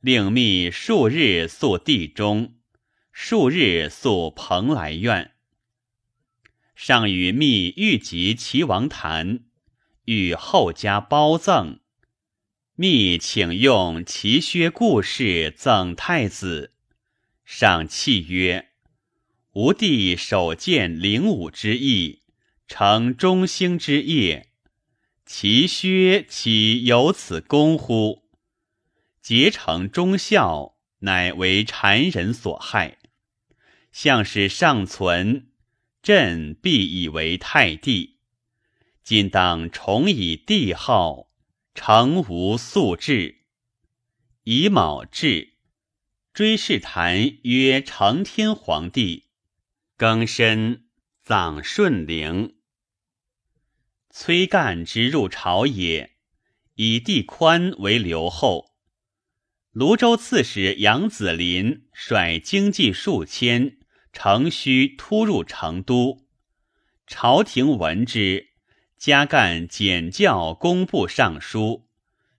[0.00, 2.56] 令密数日宿地中，
[3.12, 5.34] 数日宿蓬莱院。
[6.74, 9.44] 上与密欲及齐王谈，
[10.06, 11.78] 与后加褒赠。
[12.74, 16.72] 密请用齐薛故事赠太子。
[17.44, 18.70] 上泣曰
[19.54, 22.22] ：“吾弟首见灵武之意，
[22.68, 24.50] 成中兴之业，
[25.24, 28.24] 其薛岂有此功乎？”
[29.22, 32.98] 结成忠孝，乃为谗人所害。
[33.90, 35.48] 相使尚存，
[36.02, 38.18] 朕必以为太帝。
[39.02, 41.28] 今当重以帝号，
[41.74, 43.46] 诚无素志。
[44.44, 45.54] 以卯至，
[46.32, 49.24] 追谥坛曰承天皇帝。
[49.96, 50.84] 庚申，
[51.22, 52.55] 葬顺陵。
[54.18, 56.16] 崔干之入朝也，
[56.76, 58.72] 以地宽为留后。
[59.72, 63.76] 泸州刺史杨子林率精骑数千，
[64.14, 66.24] 乘虚突入成都。
[67.06, 68.54] 朝廷闻之，
[68.96, 71.86] 加干简教工部尚书，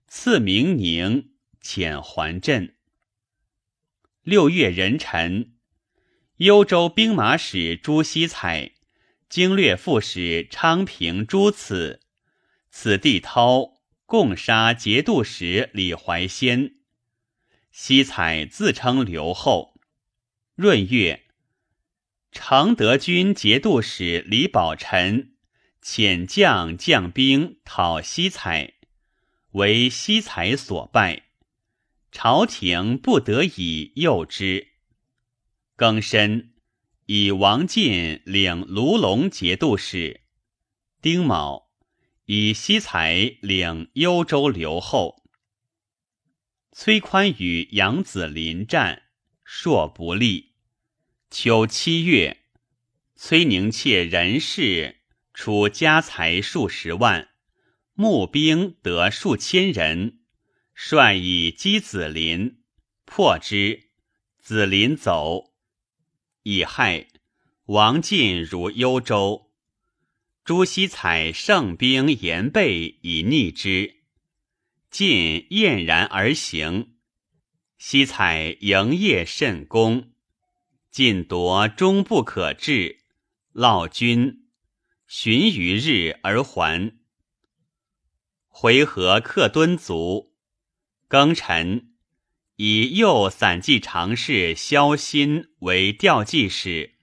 [0.08, 1.30] 赐名宁，
[1.62, 2.74] 遣还镇。
[4.24, 5.52] 六月壬辰，
[6.38, 8.72] 幽州兵马使朱熙彩、
[9.28, 12.00] 经略副使昌平诸此，
[12.70, 13.74] 此地涛
[14.06, 16.76] 共杀节度使李怀仙。
[17.70, 19.78] 西采自称刘后。
[20.56, 21.26] 闰月，
[22.32, 25.34] 常德军节度使李宝臣
[25.82, 28.74] 遣将将兵讨西采，
[29.52, 31.24] 为西采所败。
[32.10, 34.68] 朝廷不得已诱之。
[35.76, 36.54] 庚申，
[37.10, 40.20] 以王进领卢龙节度使。
[41.00, 41.70] 丁卯，
[42.26, 45.22] 以西才领幽州留后。
[46.70, 49.04] 崔宽与杨子临战，
[49.42, 50.52] 硕不利。
[51.30, 52.42] 秋七月，
[53.16, 54.96] 崔宁妾人氏
[55.32, 57.30] 出家财数十万，
[57.94, 60.18] 募兵得数千人，
[60.74, 62.58] 率以击子林，
[63.06, 63.88] 破之。
[64.38, 65.47] 子林走，
[66.50, 67.08] 乙亥，
[67.66, 69.50] 王进如幽州，
[70.44, 73.96] 朱熙采胜兵严备以逆之。
[74.90, 76.94] 晋晏然而行，
[77.76, 80.12] 西采营业甚功，
[80.90, 83.00] 晋夺终不可治，
[83.52, 84.48] 烙军，
[85.06, 86.98] 旬余日而还。
[88.46, 90.34] 回纥客敦卒。
[91.10, 91.92] 庚辰，
[92.60, 96.96] 以右散骑常侍萧欣为调骑使。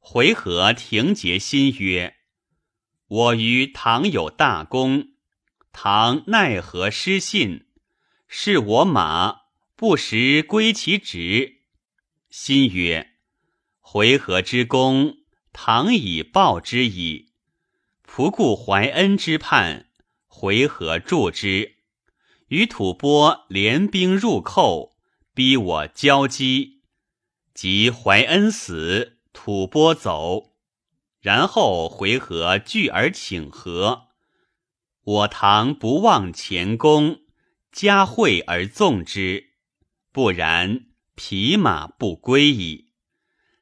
[0.00, 2.16] 回纥廷节心曰
[3.06, 5.10] ：“我于唐有大功，
[5.70, 7.66] 唐奈何失信？
[8.26, 9.42] 是我马
[9.76, 11.60] 不时归其职。”
[12.28, 13.12] 心曰
[13.78, 15.18] ：“回纥之功，
[15.52, 17.34] 唐以报之矣。
[18.04, 19.86] 仆固怀恩之叛，
[20.26, 21.76] 回纥助之，
[22.50, 24.96] 与吐蕃联兵入寇，
[25.34, 26.82] 逼我交击。
[27.52, 30.54] 及怀恩死。”吐蕃走，
[31.20, 34.08] 然后回纥聚而请和。
[35.02, 37.20] 我唐不忘前功，
[37.70, 39.52] 加惠而纵之，
[40.10, 42.92] 不然匹马不归矣。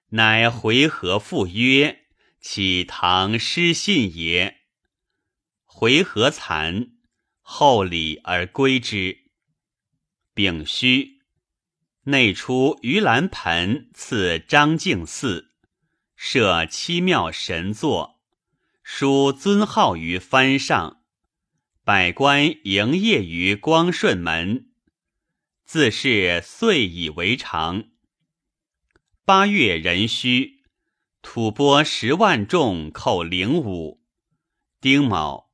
[0.09, 2.07] 乃回纥复曰
[2.41, 4.63] ：“岂唐失信也？”
[5.67, 6.93] 回纥惭，
[7.51, 9.21] 厚礼而归之。
[10.35, 11.23] 丙戌，
[12.03, 15.47] 内出盂兰盆赐张敬嗣。
[16.15, 18.21] 设七庙神座，
[18.83, 21.03] 书尊号于幡上，
[21.85, 24.69] 百官营业于光顺门，
[25.65, 27.85] 自是岁以为常。
[29.25, 30.65] 八月壬戌，
[31.23, 34.03] 吐蕃十万众寇灵武。
[34.83, 35.48] 丁卯，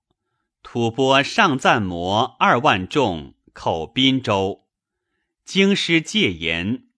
[0.74, 4.66] 吐蕃上赞摩二万众寇滨州，
[5.44, 6.88] 京师戒严。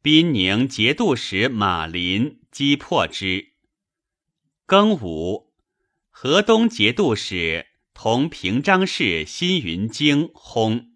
[0.00, 2.40] 滨宁节度使马林。
[2.50, 3.52] 击破之。
[4.66, 5.52] 庚午，
[6.08, 10.86] 河东节度使同平章事辛云京薨，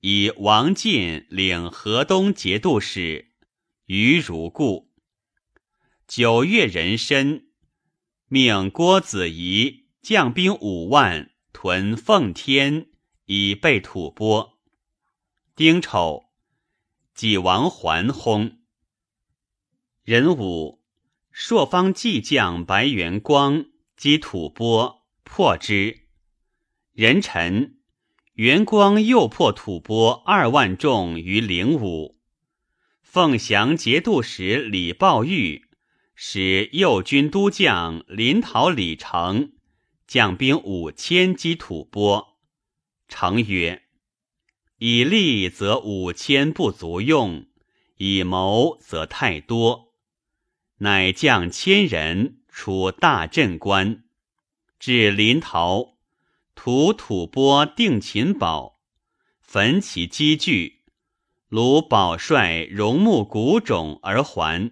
[0.00, 3.32] 以王进领河东节度使，
[3.84, 4.90] 余如故。
[6.06, 7.48] 九月壬申，
[8.28, 12.86] 命郭子仪将兵五万屯奉天，
[13.26, 14.58] 以备吐蕃。
[15.54, 16.26] 丁丑，
[17.14, 18.58] 济王桓薨。
[20.04, 20.82] 壬午，
[21.30, 26.06] 朔方骑将白元光击吐蕃，破之。
[26.92, 27.78] 壬辰，
[28.34, 32.18] 元光又破吐蕃二万众于灵武。
[33.02, 35.68] 凤翔节度使李抱玉
[36.14, 39.52] 使右军都将临洮李成
[40.08, 42.38] 将兵五千击吐蕃。
[43.08, 43.84] 成曰
[44.78, 47.46] ：“以利则五千不足用，
[47.98, 49.94] 以谋则太多。”
[50.80, 54.04] 乃将千人出大镇关，
[54.78, 55.98] 至临洮，
[56.54, 58.80] 屠吐蕃定秦堡，
[59.40, 60.84] 焚其积聚，
[61.48, 64.70] 卢保帅戎木谷冢而还。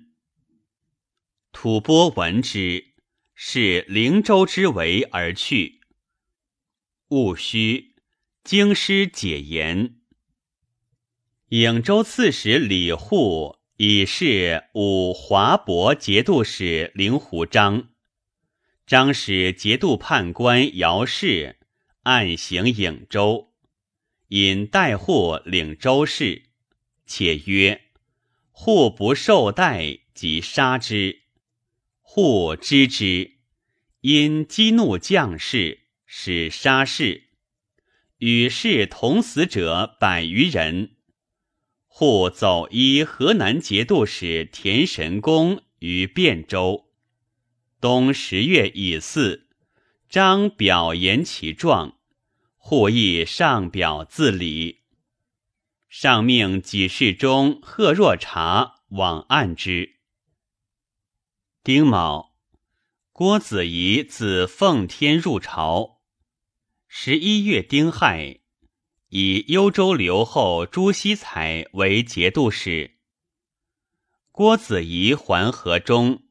[1.51, 2.95] 吐蕃闻之，
[3.37, 5.83] 是灵州之围而去。
[7.11, 7.95] 戊戌，
[8.43, 10.01] 京师解严。
[11.51, 13.57] 颍州刺史李护。
[13.79, 17.91] 以是武华伯节度使灵狐章，
[18.87, 21.59] 张使节度判官姚氏
[22.03, 23.53] 暗行颍州，
[24.29, 26.45] 引代户领州事，
[27.05, 27.83] 且曰
[28.51, 31.25] ：“户不受待，即杀之。”
[32.19, 33.33] 户知之，
[34.01, 37.25] 因激怒将士，使杀士，
[38.17, 40.93] 与士同死者百余人。
[41.87, 46.87] 户走依河南节度使田神公于汴州。
[47.83, 49.43] 冬十月乙巳，
[50.09, 51.99] 张表言其状，
[52.57, 54.85] 户亦上表自礼。
[55.91, 59.96] 上命几事中贺若察往按之。
[61.67, 62.33] 丁卯，
[63.11, 65.99] 郭子仪自奉天入朝。
[66.87, 68.39] 十一月丁亥。
[69.09, 72.99] 以幽州留后朱熹才为节度使。
[74.31, 76.23] 郭子仪还河中，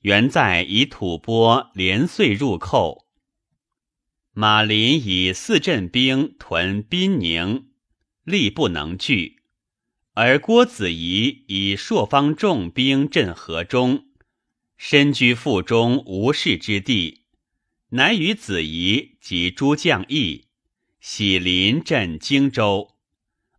[0.00, 3.06] 原在以吐蕃连岁入寇。
[4.32, 7.72] 马林以四镇兵屯滨宁，
[8.24, 9.36] 力不能拒；
[10.14, 14.06] 而郭子仪以朔方重兵镇河中，
[14.76, 17.22] 身居腹中无事之地，
[17.90, 20.44] 乃与子仪及诸将议。
[21.00, 22.96] 喜临镇荆州，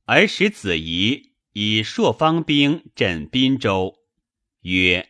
[0.04, 4.00] 而使子仪以朔方兵镇滨州，
[4.64, 5.10] 曰：“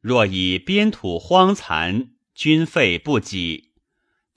[0.00, 3.72] 若以边土荒残，军费不给，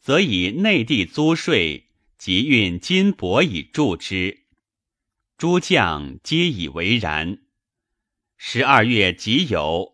[0.02, 4.44] 则以内地租税及运金帛以助之。”
[5.38, 7.40] 诸将皆以为然。
[8.36, 9.94] 十二月己酉，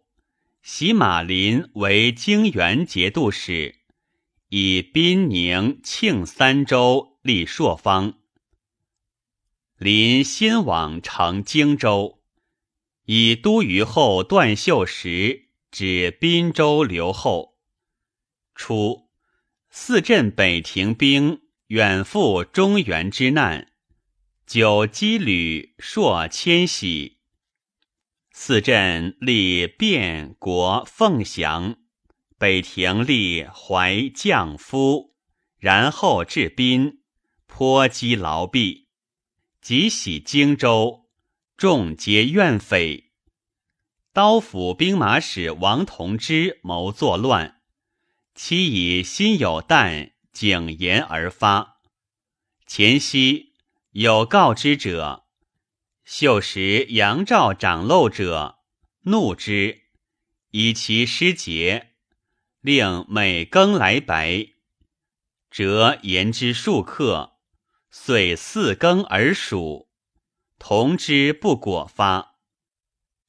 [0.66, 3.82] 袭马林为泾原节度使。
[4.48, 8.14] 以滨宁、庆三州立朔方。
[9.78, 12.22] 临新往成荆州，
[13.04, 17.58] 以都虞后段秀实指滨州留后。
[18.56, 19.10] 初，
[19.70, 23.74] 四镇北庭兵远赴中原之难，
[24.48, 27.13] 九羁旅朔迁徙。
[28.36, 31.76] 四镇立汴、国、凤翔，
[32.40, 35.14] 北庭立怀、将、夫，
[35.60, 37.04] 然后至滨，
[37.46, 38.88] 颇积劳弊。
[39.62, 41.12] 即徙荆州，
[41.56, 43.12] 众皆怨匪。
[44.12, 47.62] 刀斧兵马使王同之谋作乱，
[48.34, 51.78] 期以心有旦，谨言而发。
[52.66, 53.54] 前夕
[53.92, 55.23] 有告之者，
[56.04, 58.60] 秀时杨赵长漏者，
[59.04, 59.84] 怒之，
[60.52, 61.94] 以其失节，
[62.60, 64.48] 令每更来白，
[65.50, 67.32] 折言之数克。
[67.96, 69.88] 遂四更而属，
[70.58, 72.38] 同之不果发。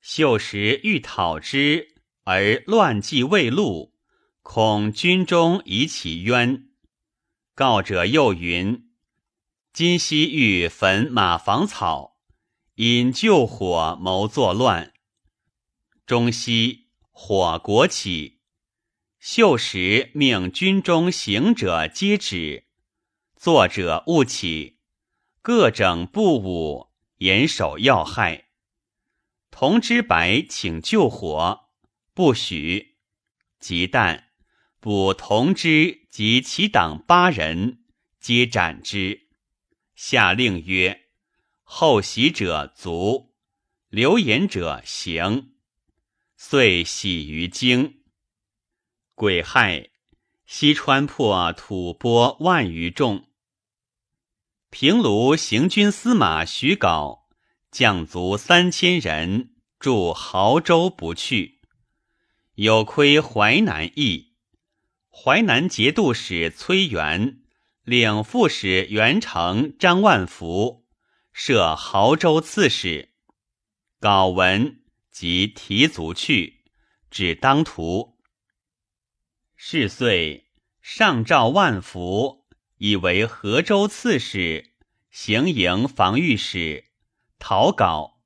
[0.00, 1.94] 秀时欲讨之，
[2.24, 3.94] 而乱计未露，
[4.40, 6.70] 恐军中疑其冤。
[7.54, 8.88] 告者又云：
[9.74, 12.13] 今夕欲焚马房草，
[12.76, 14.92] 引救火谋作乱。
[16.06, 18.40] 中夕火国起，
[19.20, 22.66] 秀时命军中行者皆止。
[23.36, 24.78] 作者勿起，
[25.40, 28.48] 各整不武，严守要害。
[29.52, 31.68] 同知白请救火，
[32.12, 32.96] 不许。
[33.60, 34.24] 即旦，
[34.80, 37.84] 捕同知及其党八人，
[38.18, 39.28] 皆斩之。
[39.94, 41.02] 下令曰
[41.76, 43.32] ：“后袭者卒，
[43.88, 45.54] 留言者行。”
[46.38, 47.96] 遂喜于京。
[49.16, 49.90] 癸亥，
[50.46, 53.26] 西川破吐蕃万余众。
[54.70, 57.22] 平卢行军司马徐镐
[57.72, 61.60] 将卒三千人驻亳州不去，
[62.54, 64.34] 有亏淮南邑。
[65.10, 67.40] 淮南节度使崔元
[67.82, 70.83] 领副使元成张万福
[71.36, 73.10] 设亳州刺史。
[74.00, 76.62] 镐闻即提卒去，
[77.10, 78.20] 指当涂。
[79.56, 82.46] 是岁，上诏万福。
[82.78, 84.74] 以为河州刺史、
[85.10, 86.86] 行营防御使，
[87.38, 88.20] 讨稿。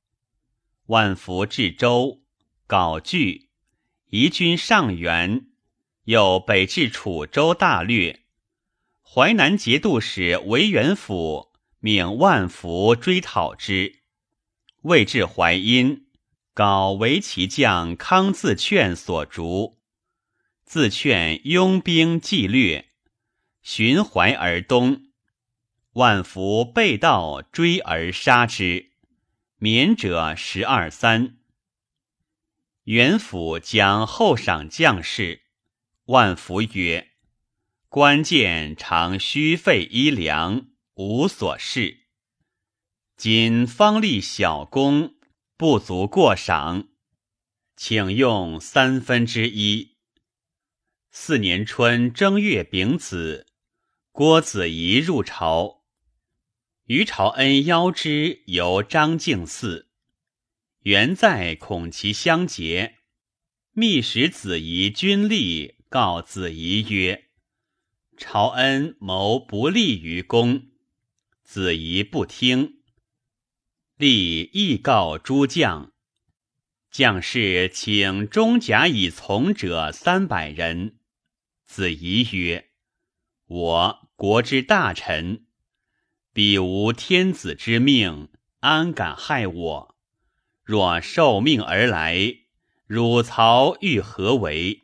[0.86, 2.22] 万福至州，
[2.66, 3.50] 稿拒，
[4.06, 5.46] 移军上元，
[6.04, 8.24] 又北至楚州大略。
[9.02, 11.47] 淮南节度使韦元甫
[11.80, 14.00] 命万福追讨之，
[14.82, 16.06] 未至淮阴，
[16.52, 19.78] 稿为其将康自劝所逐，
[20.64, 22.86] 自劝拥兵继略。
[23.62, 25.10] 循淮而东，
[25.92, 28.92] 万福被盗追而杀之，
[29.58, 31.36] 免者十二三。
[32.84, 35.42] 元辅将后赏将士，
[36.06, 37.10] 万福曰
[37.90, 40.68] ：“关键常虚费衣粮，
[40.98, 42.08] 无所事。
[43.16, 45.14] 今方立小功，
[45.56, 46.88] 不足过赏，
[47.76, 49.96] 请用三分之一。”
[51.12, 53.46] 四年春正月丙子。
[54.10, 55.84] 郭子仪入朝，
[56.86, 59.90] 于朝恩邀之游张敬寺，
[60.80, 62.96] 原在恐其相结，
[63.70, 67.28] 密使子仪军吏告子仪曰
[68.18, 70.66] ：“朝恩谋不利于公。”
[71.50, 72.82] 子仪不听，
[73.96, 75.94] 立亦告诸将，
[76.90, 80.98] 将士请中甲以从者三百人。
[81.64, 82.68] 子仪曰
[83.48, 85.46] ：“我。”国之大臣，
[86.34, 88.28] 彼无天子之命，
[88.60, 89.96] 安敢害我？
[90.62, 92.40] 若受命而来，
[92.86, 94.82] 汝曹欲何为？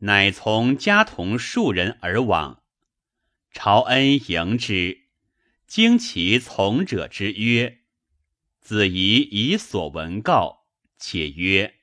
[0.00, 2.62] 乃从家童数人而往。
[3.52, 5.05] 朝恩迎之，
[5.76, 7.80] 惊其从者之曰
[8.62, 10.64] ：“子仪以所闻告，
[10.96, 11.74] 且曰：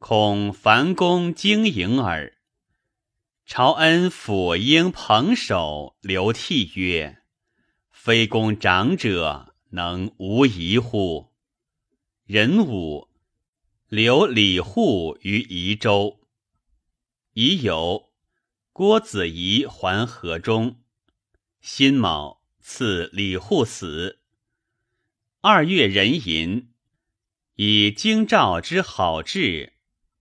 [0.00, 2.36] 恐樊公经营耳。”
[3.46, 7.22] 朝恩抚婴捧手，流涕曰
[7.92, 11.32] ：“非公长者，能无疑乎？”
[12.26, 13.08] 壬午，
[13.86, 16.18] 留李护于宜州。
[17.34, 18.10] 已有
[18.72, 20.82] 郭子仪还河中。
[21.60, 22.37] 辛卯，
[22.70, 24.18] 赐李护死。
[25.40, 26.68] 二月壬寅，
[27.54, 29.72] 以京兆之好志。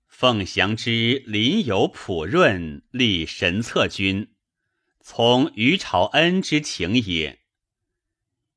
[0.07, 4.29] 凤翔之临有普润立神策军，
[5.01, 7.41] 从于朝恩之情也。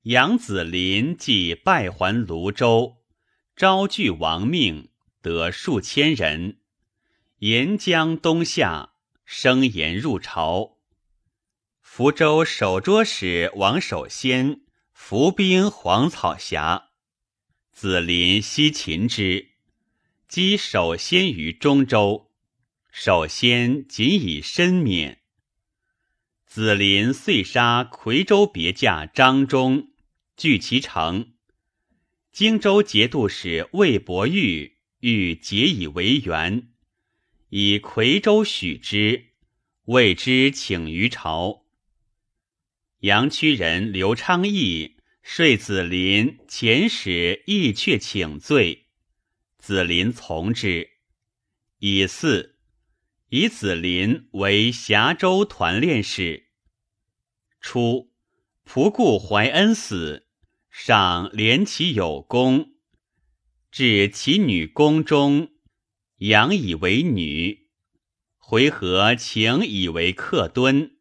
[0.03, 2.99] 杨子林既败还泸州，
[3.57, 6.61] 招聚亡命，得数千人，
[7.39, 8.93] 沿江东下，
[9.25, 10.77] 声言入朝。
[12.01, 16.93] 福州守捉使王守先伏兵黄草峡，
[17.73, 19.51] 子林西擒之，
[20.27, 22.31] 击守先于中州，
[22.91, 25.21] 守先仅以身免。
[26.47, 29.91] 子林遂杀夔州别驾张忠。
[30.39, 31.35] 据其城，
[32.33, 36.71] 荆州节度使魏伯玉欲结以为援，
[37.51, 39.35] 以夔州许之，
[39.85, 41.67] 谓之请于朝。
[43.01, 48.89] 阳曲人刘昌义说子林遣使亦却请罪，
[49.57, 50.91] 子林从之。
[51.79, 52.59] 以四
[53.31, 56.49] 以子林为峡州团练使。
[57.61, 58.13] 初，
[58.67, 60.27] 仆固怀恩死。
[60.71, 62.75] 赏怜其有功，
[63.73, 65.49] 至其女宫中，
[66.19, 67.71] 养以为女。
[68.37, 71.00] 回纥请以为客敦。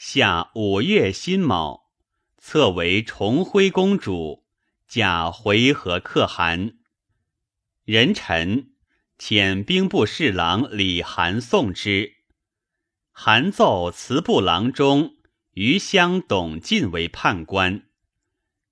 [0.00, 1.90] 下五月辛卯，
[2.36, 4.44] 册为重徽公主，
[4.86, 6.78] 嫁回纥可汗。
[7.84, 8.74] 人臣
[9.18, 12.14] 遣兵部侍郎李涵送之。
[13.10, 15.16] 函奏祠部郎中
[15.54, 17.88] 余襄、董进为判官。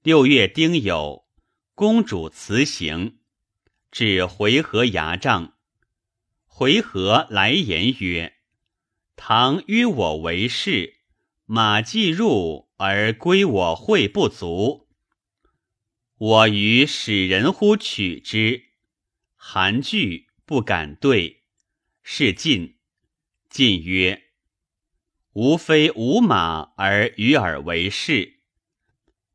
[0.05, 1.25] 六月丁酉，
[1.75, 3.19] 公主辞行，
[3.91, 5.55] 至回纥牙帐。
[6.45, 8.37] 回纥来言曰
[9.17, 10.96] ：“唐约我为士，
[11.47, 14.89] 马既入而归我会不足。
[16.19, 18.65] 我于使人乎取之，
[19.37, 21.45] 韩惧不敢对。
[22.03, 22.77] 是晋。
[23.49, 24.25] 晋曰
[25.35, 28.41] ：‘吾非无马而与尔为士。’”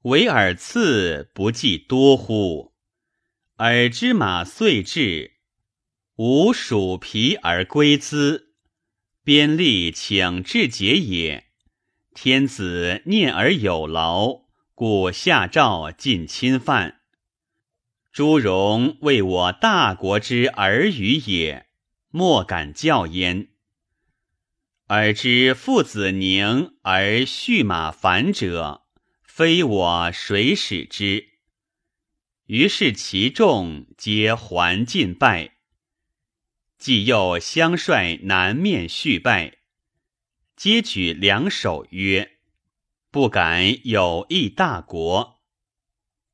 [0.03, 2.73] 唯尔次不计多乎？
[3.57, 5.37] 尔之马遂至，
[6.15, 8.55] 吾属皮而归资，
[9.23, 11.50] 边吏请至节也。
[12.13, 14.41] 天子念而有劳，
[14.75, 17.01] 故下诏尽侵犯。
[18.11, 21.67] 朱荣为我大国之儿语也，
[22.09, 23.47] 莫敢教焉。
[24.87, 28.81] 尔之父子宁而畜马反者。
[29.23, 31.29] 非我谁使之？
[32.47, 35.55] 于是其众皆还进拜。
[36.77, 39.59] 既又相率南面续拜，
[40.63, 42.33] 皆举两手曰
[43.09, 45.41] ：“不敢有益大国。”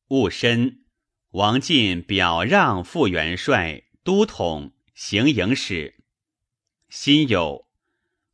[0.10, 0.84] 戊申，
[1.30, 6.04] 王进表让副元帅、都统、行营使。
[6.90, 7.68] 辛酉，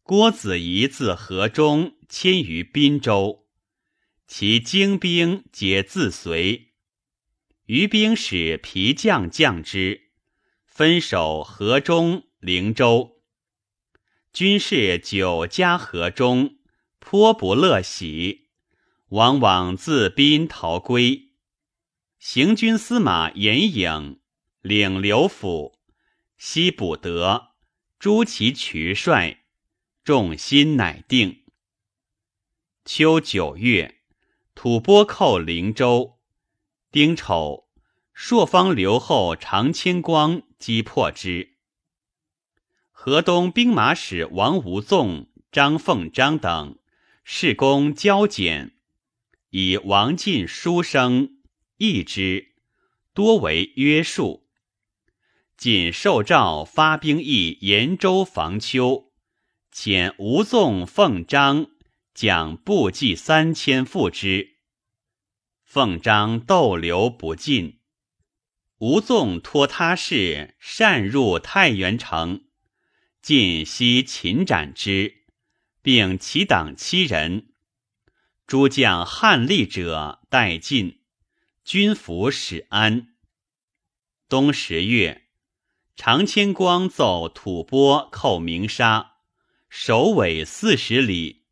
[0.01, 3.45] 郭子仪自河中迁于滨州。
[4.25, 6.73] 其精兵皆自随，
[7.67, 10.09] 余兵使皮将将之，
[10.65, 13.12] 分守河中、灵州。
[14.33, 16.55] 军士久家河中，
[16.97, 18.47] 颇不乐喜，
[19.09, 21.33] 往往自滨逃归。
[22.17, 24.19] 行军司马严颖
[24.61, 25.77] 领刘府，
[26.35, 27.49] 西补德，
[27.99, 29.43] 诸其渠帅，
[30.03, 31.43] 众心乃定。
[32.83, 33.99] 秋九月。
[34.55, 36.19] 吐蕃寇灵州，
[36.91, 37.67] 丁丑，
[38.13, 41.52] 朔方留后常清光击破之。
[43.05, 46.79] 河东兵马使王无纵、张凤章等
[47.25, 48.77] 事功交简，
[49.49, 51.41] 以王进书生
[51.75, 52.53] 议之，
[53.13, 54.47] 多为约束。
[55.57, 59.11] 仅受诏发兵役延州防丘，
[59.73, 61.71] 遣吴纵、凤章
[62.13, 64.59] 将部骑三千赴之。
[65.65, 67.81] 奉章逗留不进，
[68.77, 72.45] 吴纵托他事，擅入太原城，
[73.23, 75.23] 尽悉擒斩之，
[75.81, 77.47] 并其党七人。
[78.45, 80.99] 诸将汉立者待尽，
[81.63, 83.15] 军服始安。
[84.29, 85.23] 冬十月，
[85.95, 89.13] 长千光奏吐蕃寇鸣沙，
[89.69, 91.45] 首尾四十里。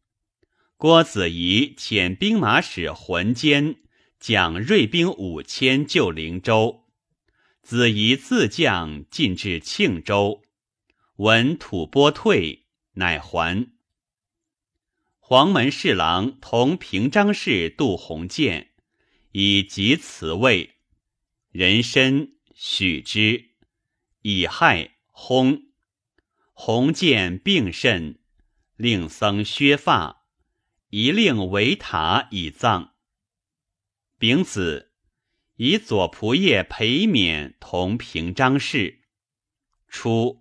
[0.78, 3.78] 郭子仪遣兵马使浑坚。
[4.20, 6.84] 将锐兵五千救灵州，
[7.64, 10.44] 子仪自将进至庆州，
[11.22, 13.72] 闻吐蕃退，乃还。
[15.20, 18.72] 黄门侍郎同平章事杜鸿渐，
[19.32, 20.78] 以及辞位，
[21.52, 23.52] 人参许之，
[24.24, 25.66] 以害薨。
[26.54, 28.18] 鸿渐病甚，
[28.76, 30.26] 令僧削发，
[30.90, 32.96] 一令为塔以葬。
[34.18, 34.92] 丙子，
[35.58, 39.04] 以左仆射裴冕同平章事。
[39.88, 40.41] 初，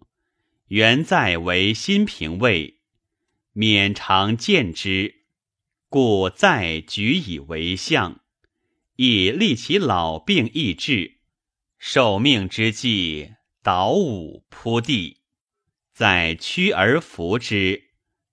[0.71, 2.79] 元在为新平尉，
[3.53, 5.25] 冕常见之，
[5.89, 8.21] 故在举以为相，
[8.95, 11.19] 以立其老病易治。
[11.77, 13.33] 受命之际，
[13.65, 15.23] 蹈舞铺地，
[15.93, 17.91] 在屈而服之，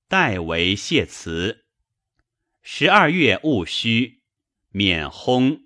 [0.08, 1.66] 代为谢辞。
[2.62, 4.22] 十二月戊戌，
[4.70, 5.62] 免薨。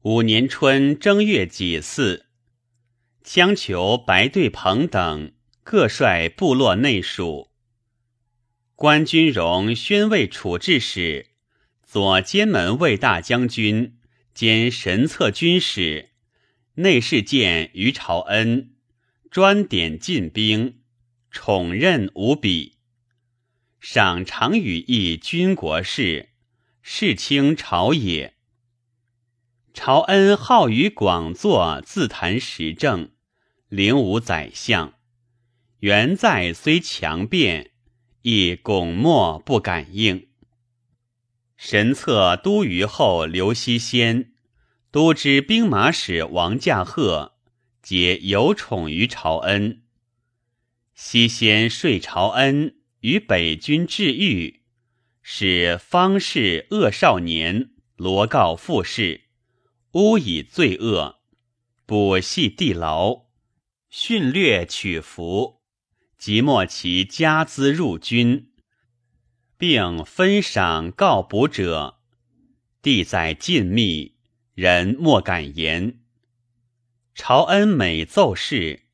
[0.00, 2.24] 五年春正月己巳，
[3.24, 7.50] 羌求白对鹏等各率部落内属。
[8.74, 11.28] 关军荣宣慰处置使，
[11.82, 13.98] 左监门卫大将军。
[14.34, 16.08] 兼神策军使，
[16.76, 18.70] 内侍监于朝恩，
[19.30, 20.80] 专点进兵，
[21.30, 22.78] 宠任无比。
[23.78, 26.30] 赏常与议军国事，
[26.80, 28.31] 事清朝野。
[29.74, 33.10] 朝恩好于广作，自谈时政，
[33.68, 34.92] 领武宰相。
[35.78, 37.70] 元在虽强辩，
[38.20, 40.28] 亦拱默不敢应。
[41.56, 44.32] 神策都虞后刘熙先，
[44.90, 47.32] 都知兵马使王驾鹤，
[47.80, 49.80] 皆有宠于朝恩。
[50.94, 54.60] 西先说朝恩与北军治御，
[55.22, 59.22] 使方士恶少年罗告复事，
[59.92, 61.20] 诬以罪恶，
[61.84, 63.26] 捕系地牢，
[63.90, 65.60] 训略取服，
[66.16, 68.48] 即莫其家资入军。
[69.58, 72.00] 并分赏告捕者，
[72.80, 74.16] 地在禁密，
[74.54, 76.00] 人莫敢言。
[77.14, 78.84] 朝恩每奏事，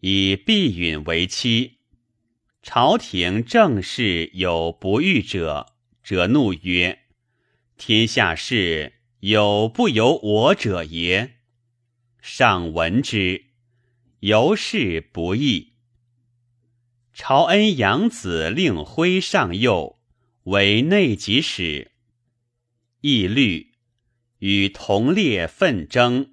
[0.00, 1.78] 以避允为妻。
[2.62, 5.72] 朝廷政事有不遇者，
[6.02, 7.04] 者怒曰
[7.78, 11.36] ：“天下事有不由我者也。”
[12.20, 13.46] 上闻之，
[14.20, 15.74] 由是不义。
[17.12, 19.98] 朝恩养子令徽上幼。
[20.44, 21.92] 为内急使，
[23.02, 23.74] 义律
[24.40, 26.32] 与同列奋争，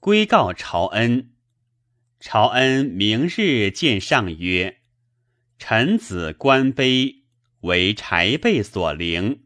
[0.00, 1.32] 归告朝恩。
[2.18, 4.78] 朝恩明日见上曰
[5.58, 7.24] ：“臣子官卑，
[7.60, 9.42] 为柴辈所凌，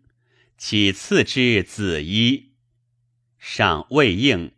[0.57, 2.50] 岂赐之子衣？”
[3.41, 4.53] 上未应，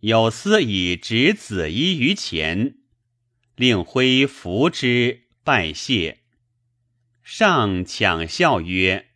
[0.00, 2.76] 有司以执子衣于前，
[3.56, 6.20] 令徽扶之，拜谢。
[7.24, 9.08] 上抢笑曰：“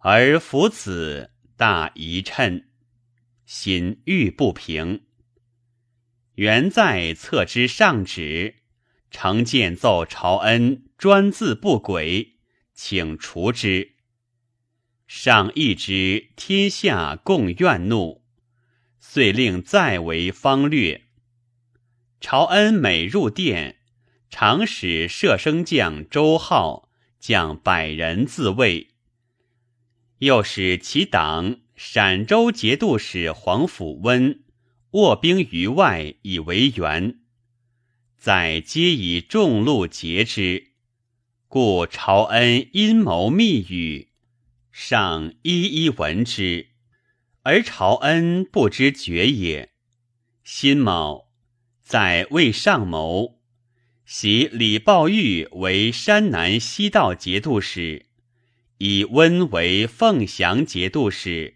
[0.00, 2.66] 而夫子大一称，
[3.46, 5.06] 心欲不平。
[6.34, 8.56] 原在策之上旨，
[9.10, 12.34] 承见奏朝恩专自不轨，
[12.74, 13.95] 请除之。
[15.06, 18.22] 上议之，天下共怨怒，
[18.98, 21.02] 遂令再为方略。
[22.20, 23.76] 朝恩每入殿，
[24.30, 26.84] 常使射生将周浩。”
[27.18, 28.90] 将百人自卫，
[30.18, 34.44] 又使其党陕州节度使黄甫温
[34.92, 37.18] 卧兵于外以为援，
[38.16, 40.68] 在皆以众路截之，
[41.48, 44.10] 故朝恩阴谋密语，
[44.78, 46.66] 上一一闻之，
[47.44, 49.70] 而朝恩不知觉也。
[50.44, 51.28] 辛卯，
[51.82, 53.40] 在为上谋。
[54.04, 58.04] 袭李抱玉为山南西道节度使，
[58.76, 61.54] 以温为凤翔节度使，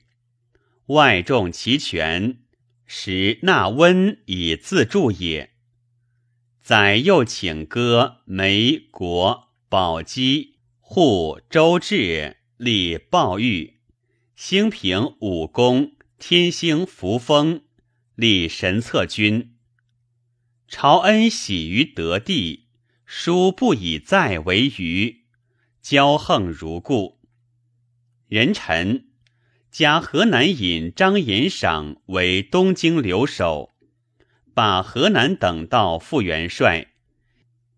[0.87, 2.39] 外重其权，
[2.87, 5.51] 使纳温以自助也。
[6.63, 13.79] 载又请歌梅国宝鸡护周至立抱玉，
[14.37, 17.63] 兴平武功天星扶风
[18.15, 19.55] 立神策军。
[20.69, 22.67] 朝恩喜于得地，
[23.07, 25.25] 殊不以在为余，
[25.83, 27.19] 骄横如故。
[28.29, 29.07] 人臣
[29.71, 33.71] 加河南尹张延赏为东京留守，
[34.53, 36.89] 把河南等道副元帅，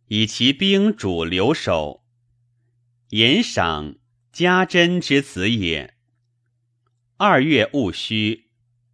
[0.09, 2.03] 以其兵主留守。
[3.11, 3.95] 延赏
[4.33, 5.93] 家珍之子也。
[7.19, 8.47] 二月戊戌，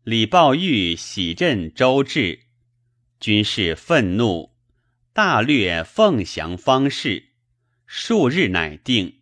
[0.03, 2.41] 李抱玉喜镇周至。
[3.21, 4.53] 军士愤怒，
[5.13, 7.29] 大略凤翔方士，
[7.87, 9.21] 数日乃定。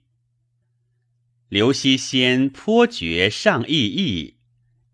[1.50, 4.38] 刘熙先颇觉上意意，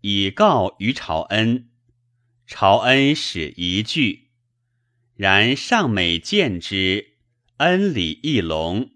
[0.01, 1.69] 以告于朝恩。
[2.45, 4.27] 朝恩使一句，
[5.15, 7.13] 然尚美见之，
[7.57, 8.92] 恩礼一隆。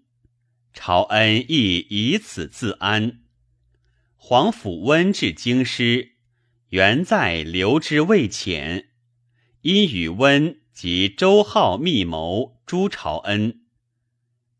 [0.80, 3.24] 朝恩亦以此自安。
[4.14, 6.12] 皇甫温至京师，
[6.68, 8.86] 原在留之未遣，
[9.62, 13.62] 因与温及周浩密谋诛朝恩。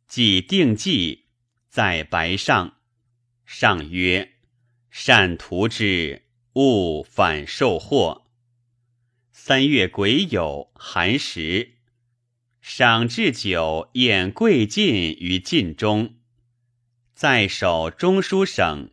[0.08, 1.26] 既定计，
[1.68, 2.78] 在白上，
[3.46, 4.32] 上曰
[4.90, 8.26] ：“善图之，勿反受祸。”
[9.30, 11.77] 三月癸酉寒食，
[12.70, 16.16] 赏置酒宴贵晋于晋中，
[17.14, 18.90] 在守中书省。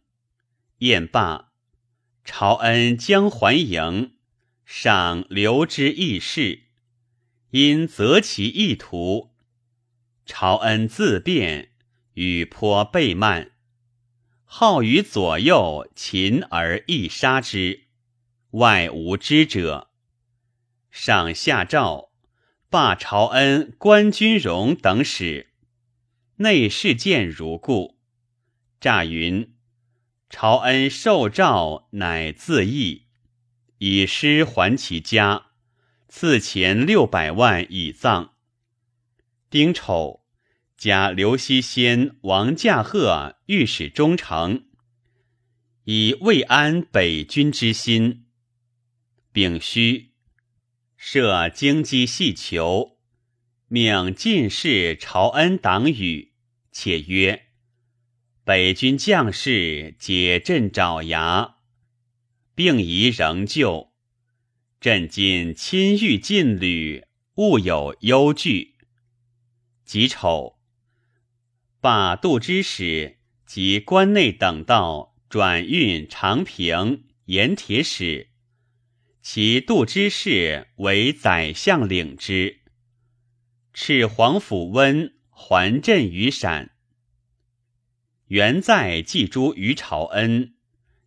[0.78, 1.52] 宴罢，
[2.24, 4.14] 朝恩将还营，
[4.64, 6.68] 赏留之义士，
[7.50, 9.32] 因择其意图。
[10.26, 11.74] 朝恩自辩，
[12.14, 13.52] 与颇背慢，
[14.46, 17.88] 好于左右擒而易杀之，
[18.52, 19.90] 外无知者。
[20.90, 22.12] 上下诏
[22.70, 25.52] 罢朝恩官军荣等使，
[26.38, 27.98] 内事见如故。
[28.80, 29.54] 诈云。
[30.30, 33.04] 朝恩受诏，乃自缢，
[33.78, 35.46] 以尸还其家，
[36.10, 38.34] 赐钱六百万以葬。
[39.50, 40.26] 丁丑，
[40.76, 44.64] 加刘熙先、王驾鹤御史中丞，
[45.86, 48.26] 以慰安北军之心。
[49.32, 50.15] 丙戌，
[50.98, 52.98] 设京畿细求，
[53.68, 56.34] 命进士朝恩党羽，
[56.72, 57.48] 且曰。
[58.44, 61.56] 北军将士解阵爪牙，
[62.54, 63.92] 病疑仍旧。
[64.80, 68.76] 朕今亲遇劲旅，勿有忧惧。
[69.84, 70.60] 己丑，
[71.82, 78.30] 罢度之使及关内等道转运长平、盐铁使，
[79.28, 82.60] 其度之事为宰相领之。
[83.74, 86.76] 敕皇甫温还镇于陕。
[88.28, 90.54] 元在祭诸于朝恩，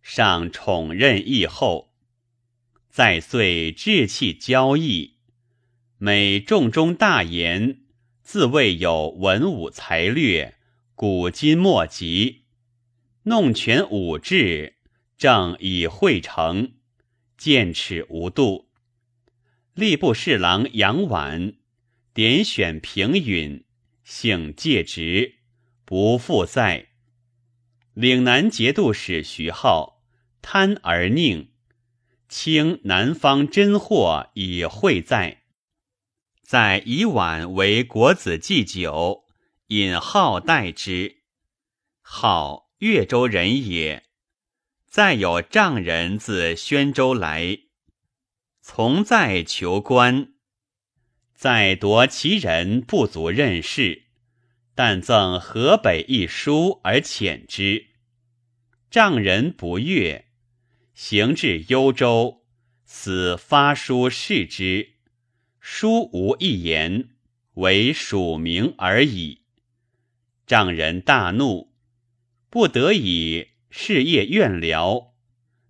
[0.01, 1.93] 上宠任义后，
[2.89, 5.15] 在岁志气骄逸，
[5.97, 7.83] 每重中大言，
[8.21, 10.57] 自谓有文武才略，
[10.93, 12.43] 古今莫及，
[13.23, 14.75] 弄权武志，
[15.17, 16.73] 正以会成，
[17.39, 18.69] 见耻无度。
[19.73, 21.53] 吏部侍郎杨婉
[22.13, 23.63] 点选平允，
[24.03, 25.35] 省介职，
[25.85, 26.89] 不复在。
[27.93, 30.03] 岭南节度使徐浩
[30.41, 31.47] 贪而佞，
[32.27, 35.43] 清南方真货以会在，
[36.43, 39.23] 在以晚为国子祭酒，
[39.67, 41.23] 引号代之。
[42.01, 44.08] 号越州人也。
[44.89, 47.59] 再有丈人自宣州来，
[48.59, 50.33] 从在求官，
[51.35, 54.05] 在夺其人不足任事，
[54.73, 57.85] 但赠河北一书而遣之。
[58.89, 60.25] 丈人不悦，
[60.95, 62.41] 行至幽州，
[62.83, 64.95] 死发书示之，
[65.59, 67.09] 书无一言，
[67.53, 69.43] 唯署名而已。
[70.47, 71.75] 丈人大怒，
[72.49, 75.09] 不得已事业怨僚。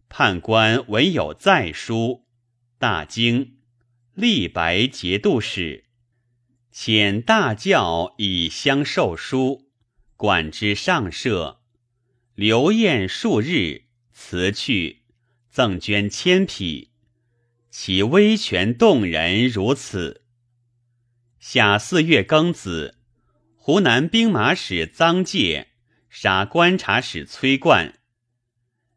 [0.08, 2.26] 判官闻有再书，
[2.78, 3.58] 大惊，
[4.14, 5.86] 立白节度使，
[6.74, 9.70] 遣大教以相授书，
[10.18, 11.62] 管之上舍。
[12.36, 13.84] 留宴数日，
[14.14, 15.04] 辞去，
[15.50, 16.90] 赠捐千匹，
[17.70, 20.24] 其威权动人如此。
[21.40, 22.98] 夏四月庚子，
[23.56, 25.69] 湖南兵马使臧介
[26.10, 28.00] 杀观察使崔冠，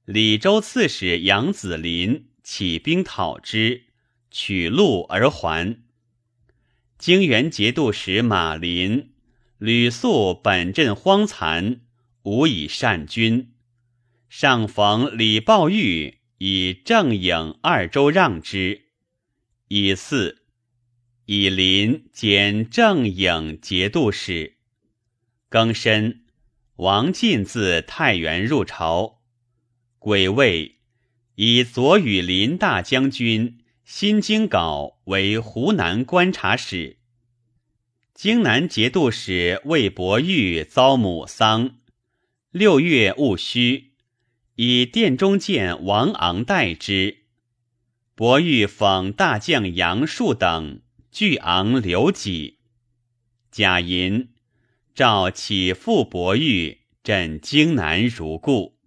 [0.04, 3.84] 李州刺史杨子林起兵讨之，
[4.30, 5.82] 取路而还。
[6.98, 9.12] 京原节度使马林
[9.58, 11.80] 吕素本镇荒残。
[12.24, 13.52] 无以善君，
[14.28, 18.82] 上逢李抱玉以正影二州让之，
[19.66, 20.44] 以四
[21.24, 24.54] 以临兼正影节度使。
[25.50, 26.21] 庚申，
[26.76, 29.20] 王进自太原入朝，
[29.98, 30.78] 癸未，
[31.34, 36.98] 以左羽林大将军新京镐为湖南观察使。
[38.14, 41.76] 京南节度使魏伯玉遭母丧。
[42.50, 43.92] 六月戊戌，
[44.54, 47.24] 以殿中监王昂代之。
[48.14, 52.58] 伯玉讽大将杨树等，拒昂留己。
[53.50, 54.31] 贾银
[54.94, 58.78] 召起复伯玉，镇京南如故。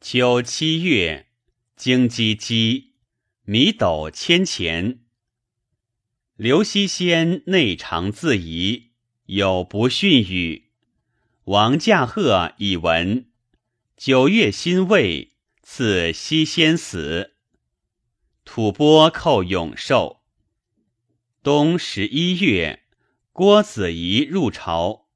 [0.00, 1.26] 秋七月，
[1.74, 2.92] 京畿饥，
[3.42, 5.00] 米斗千钱。
[6.36, 8.92] 刘熙先内常自疑，
[9.24, 10.70] 有不逊语。
[11.46, 13.28] 王驾鹤以闻，
[13.96, 15.32] 九月辛未，
[15.64, 17.34] 赐西先死。
[18.44, 20.20] 吐蕃寇永寿。
[21.42, 22.84] 冬十一月，
[23.32, 25.07] 郭子仪入朝。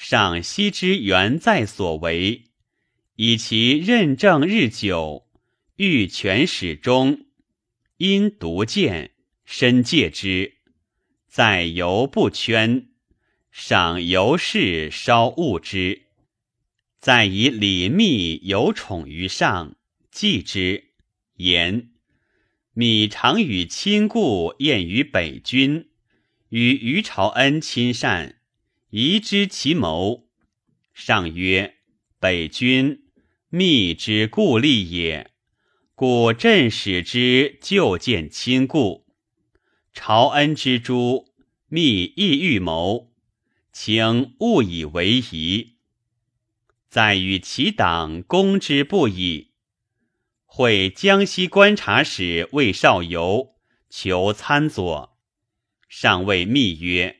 [0.00, 2.44] 赏析之原在所为，
[3.16, 5.26] 以其任政日久，
[5.74, 7.26] 欲权始终，
[7.96, 9.10] 因独见，
[9.44, 10.58] 深戒之，
[11.26, 12.90] 在犹不圈。
[13.50, 16.02] 赏尤氏稍恶之，
[17.00, 19.74] 再以李密有宠于上，
[20.12, 20.92] 忌之
[21.38, 21.90] 言：
[22.72, 25.88] 米常与亲故宴于北军，
[26.50, 28.37] 与于朝恩亲善，
[28.90, 30.28] 宜知其谋。
[30.94, 31.76] 上曰：
[32.18, 33.02] 北军
[33.50, 35.30] 密之故吏也，
[35.94, 39.06] 故朕使之就见亲故。
[39.92, 41.34] 朝恩之诸，
[41.66, 43.12] 密亦欲谋。
[43.70, 45.76] 请勿以为疑，
[46.88, 49.52] 在与其党攻之不已。
[50.46, 53.54] 会江西观察使魏少游
[53.90, 55.18] 求参佐，
[55.88, 57.17] 上谓密曰：“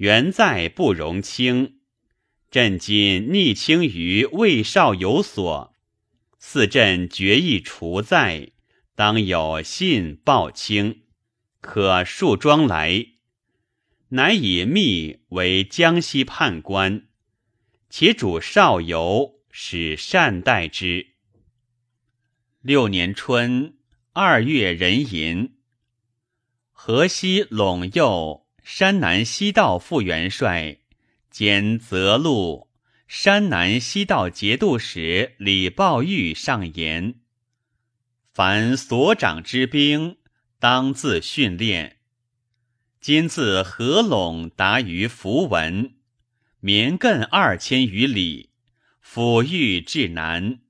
[0.00, 1.80] 原在不容轻，
[2.50, 5.74] 朕今逆轻于魏少游所，
[6.38, 8.52] 似朕决意除在，
[8.94, 11.02] 当有信报清，
[11.60, 13.08] 可树庄来。”
[14.12, 17.06] 乃以密为江西判官，
[17.90, 21.08] 其主少游，使善待之。
[22.62, 23.76] 六年春
[24.14, 25.56] 二月壬寅，
[26.72, 28.39] 河西陇右
[28.72, 30.78] 山南西道副元帅
[31.28, 32.68] 兼泽路
[33.08, 37.16] 山南西道节度使李抱玉上言：
[38.32, 40.18] 凡所长之兵，
[40.60, 41.96] 当自训练。
[43.00, 45.94] 今自合陇达于符文，
[46.60, 48.50] 绵亘二千余里，
[49.04, 50.60] 抚育至南。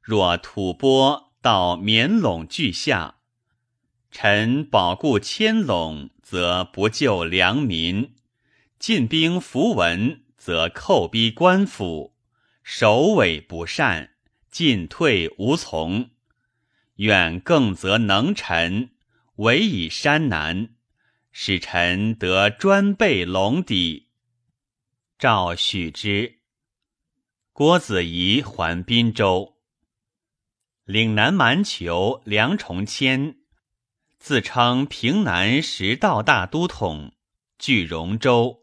[0.00, 3.16] 若吐蕃到绵陇俱下，
[4.12, 8.14] 臣保固千陇，则不救良民；
[8.78, 12.16] 进兵符文，则寇逼官府，
[12.62, 14.14] 首尾不善，
[14.50, 16.08] 进退无从。
[16.94, 18.92] 远更则能臣，
[19.34, 20.70] 委以山南。
[21.32, 24.08] 使臣得专备龙底，
[25.18, 26.38] 诏许之。
[27.52, 29.58] 郭子仪还滨州，
[30.86, 33.36] 岭南蛮酋梁崇谦
[34.24, 37.12] 自称平南十道大都统，
[37.58, 38.62] 据荣州，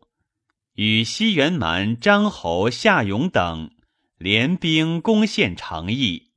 [0.75, 3.69] 与西元蛮张侯夏勇等
[4.17, 6.31] 联兵攻陷长邑。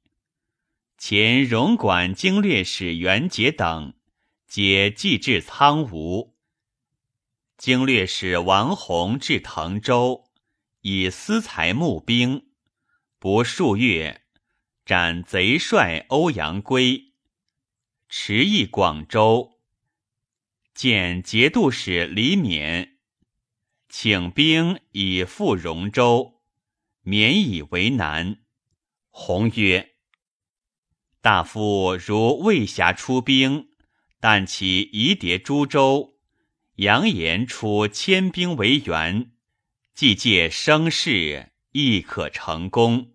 [0.98, 3.94] 前荣管经略使袁杰等。
[4.48, 6.34] 皆寄至苍梧。
[7.56, 10.24] 经略使王弘至滕州，
[10.80, 12.46] 以私财募兵，
[13.20, 14.22] 不数月，
[14.84, 17.11] 斩贼帅欧阳圭，
[18.14, 19.58] 持役广州。
[20.74, 22.96] 见节度使李勉，
[23.88, 26.42] 请兵以赴荣州，
[27.00, 28.42] 免以为难。
[29.08, 29.94] 弘曰
[31.22, 33.70] ：“大夫如未暇出兵。”
[34.20, 36.18] 但其夷迭诸州，
[36.76, 39.32] 扬言出千兵为援，
[39.94, 43.14] 既借声势，亦可成功。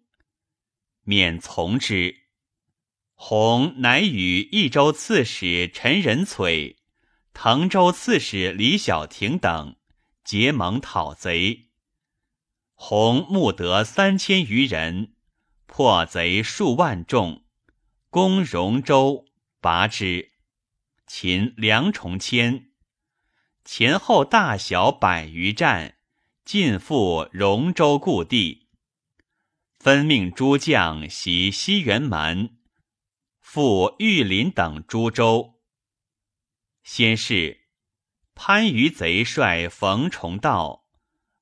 [1.03, 2.26] 免从之。
[3.19, 6.77] 弘乃与益州刺史陈仁璀、
[7.33, 9.75] 滕州刺史李小亭等
[10.23, 11.71] 结盟讨贼。
[12.75, 15.15] 弘募得三千余人，
[15.65, 17.43] 破贼数万众，
[18.11, 19.25] 攻荣州，
[19.59, 20.31] 拔之。
[21.07, 22.69] 秦梁重谦
[23.65, 25.95] 前后大小百余战，
[26.45, 28.67] 尽复荣州故地。
[29.79, 32.49] 分命诸将袭西元蛮，
[33.57, 35.55] 复玉林等诸州。
[36.83, 37.61] 先是，
[38.35, 40.85] 番禺贼帅冯崇道、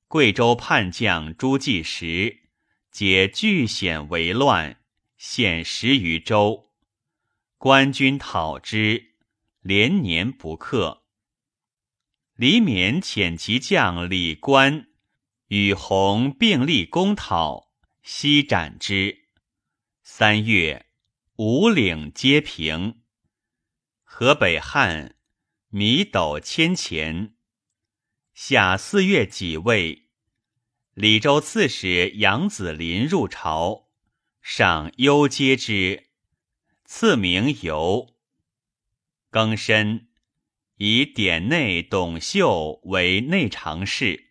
[0.08, 2.48] 贵州叛将朱继时，
[2.90, 4.80] 皆据险为乱，
[5.18, 6.70] 陷十余州，
[7.58, 9.16] 官军讨之。
[9.60, 11.02] 连年不克。
[12.34, 14.88] 李勉遣其将李官
[15.48, 19.26] 与弘并立攻讨，悉斩之。
[20.02, 20.85] 三月，
[21.38, 23.02] 五岭皆平。
[24.02, 25.16] 河北汉
[25.68, 27.34] 米斗千钱。
[28.32, 30.08] 夏四月己未，
[30.94, 33.90] 李州刺史杨子林入朝，
[34.40, 36.08] 上忧接之，
[36.86, 38.14] 赐名游。
[39.28, 40.08] 更深，
[40.76, 44.30] 以典内董秀为内常侍。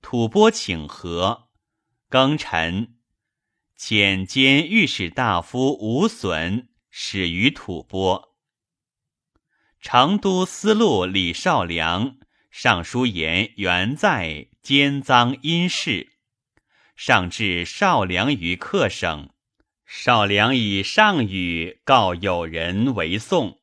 [0.00, 1.50] 吐蕃请和，
[2.08, 2.96] 庚辰，
[3.82, 8.34] 遣兼御史大夫吴损始于吐蕃。
[9.80, 12.18] 成都司路李少良
[12.50, 16.12] 上书言元在监赃阴事，
[16.94, 19.30] 上至少良于客省。
[19.86, 23.62] 少良以上语告友人为宋。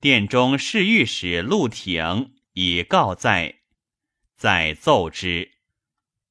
[0.00, 3.56] 殿中侍御史陆挺以告在，
[4.36, 5.50] 在奏之，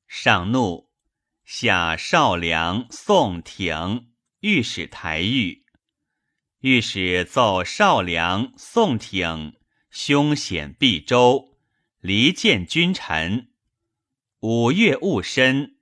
[0.07, 0.84] 上怒，
[1.45, 4.07] 下少梁、宋挺
[4.39, 5.63] 御史台狱。
[6.61, 9.53] 御史奏少梁、宋挺
[9.91, 11.55] 凶险毕州，
[11.99, 13.51] 离间君臣。
[14.39, 15.77] 五月戊申，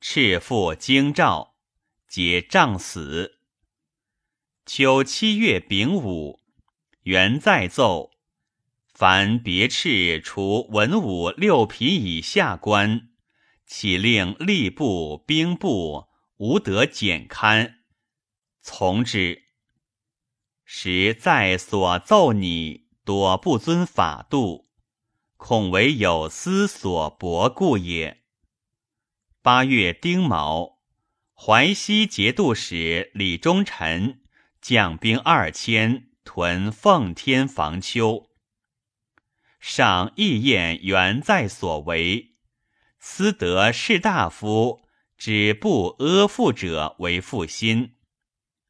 [0.00, 1.54] 赤腹京兆。
[2.08, 3.40] 皆杖死。
[4.64, 6.40] 秋七月丙午，
[7.02, 8.12] 元在奏：
[8.86, 13.10] 凡别斥除文武六品以下官，
[13.76, 16.06] 岂令吏部、兵部
[16.36, 17.80] 无得减刊，
[18.62, 19.46] 从之。
[20.64, 24.68] 实在所奏拟多不遵法度，
[25.36, 28.22] 恐为有司所驳故也。
[29.42, 30.78] 八月丁卯。
[31.34, 34.22] 淮西节度使李忠臣
[34.60, 38.30] 将兵二千屯奉天防丘。
[39.58, 42.33] 上议宴原在所为，
[43.06, 44.82] 思得士大夫
[45.18, 47.96] 止不阿附者为负心，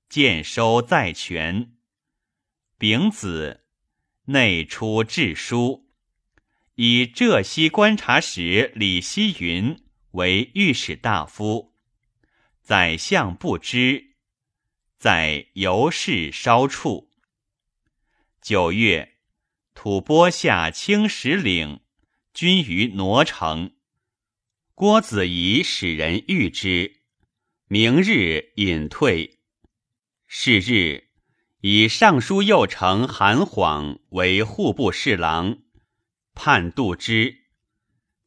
[0.08, 1.76] 见收在权。
[2.76, 3.64] 丙子，
[4.24, 5.88] 内出致书，
[6.74, 9.80] 以浙西观察使李希云
[10.10, 11.72] 为御史大夫。
[12.60, 14.16] 宰相不知，
[14.98, 17.08] 在游氏稍处。
[18.42, 19.14] 九月，
[19.74, 21.80] 吐蕃下青石岭，
[22.34, 23.73] 军于挪城。
[24.76, 26.96] 郭子仪使人谕之，
[27.68, 29.38] 明日隐退。
[30.26, 31.10] 是日，
[31.60, 35.58] 以尚书右丞韩晃为户部侍郎，
[36.34, 37.36] 判度之。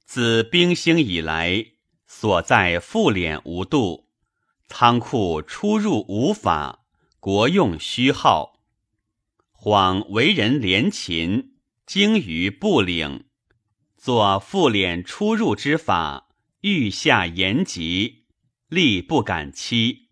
[0.05, 1.65] 自兵兴以来，
[2.05, 4.07] 所在复敛无度。
[4.69, 6.85] 仓库出入无法，
[7.19, 8.61] 国用虚耗。
[9.51, 13.25] 晃为人廉勤，精于不领，
[13.97, 16.26] 作复敛出入之法，
[16.61, 18.25] 欲下严极，
[18.67, 20.09] 力不敢欺。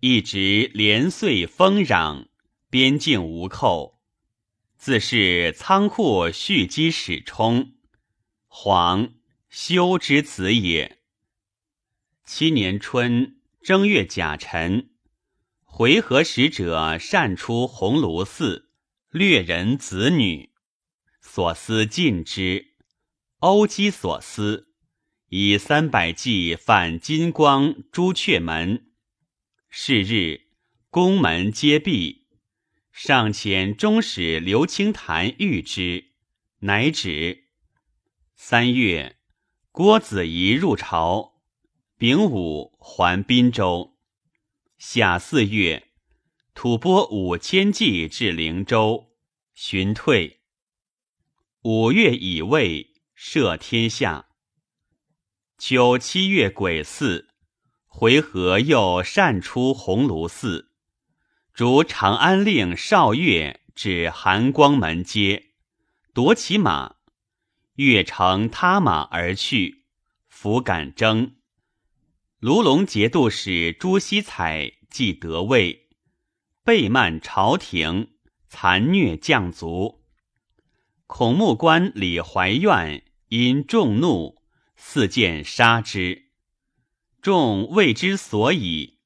[0.00, 2.28] 一直连岁丰壤，
[2.68, 4.00] 边境无寇，
[4.76, 7.74] 自是仓库蓄积始充。
[8.46, 9.14] 黄
[9.48, 10.98] 修之子也。
[12.24, 13.34] 七年春。
[13.62, 14.90] 正月甲辰，
[15.64, 18.70] 回纥使者擅出鸿胪寺，
[19.10, 20.50] 掠人子女，
[21.20, 22.76] 所思尽之。
[23.40, 24.68] 欧姬所思，
[25.28, 28.92] 以三百骑反金光、朱雀门。
[29.68, 30.42] 是日，
[30.88, 32.26] 宫门皆闭，
[32.92, 36.12] 上遣中使刘清谈谕之，
[36.60, 37.46] 乃止。
[38.36, 39.16] 三月，
[39.72, 41.32] 郭子仪入朝。
[41.98, 43.96] 丙午还滨州，
[44.78, 45.88] 夏四月，
[46.54, 49.16] 吐蕃五千骑至灵州，
[49.54, 50.40] 寻退。
[51.62, 54.28] 五月乙未，赦天下。
[55.58, 57.28] 秋七月癸巳，
[57.86, 60.70] 回纥又擅出鸿胪寺，
[61.54, 65.52] 逐长安令少岳至含光门街，
[66.12, 66.96] 夺其马，
[67.76, 69.86] 越乘他马而去，
[70.28, 71.36] 弗敢争。
[72.38, 75.88] 卢龙节度使朱希彩既得位，
[76.64, 78.10] 背慢朝廷，
[78.50, 80.04] 残虐将卒。
[81.06, 84.35] 孔目官李怀愿因众怒，
[84.76, 86.30] 四箭杀之。
[87.20, 88.98] 众谓之所以。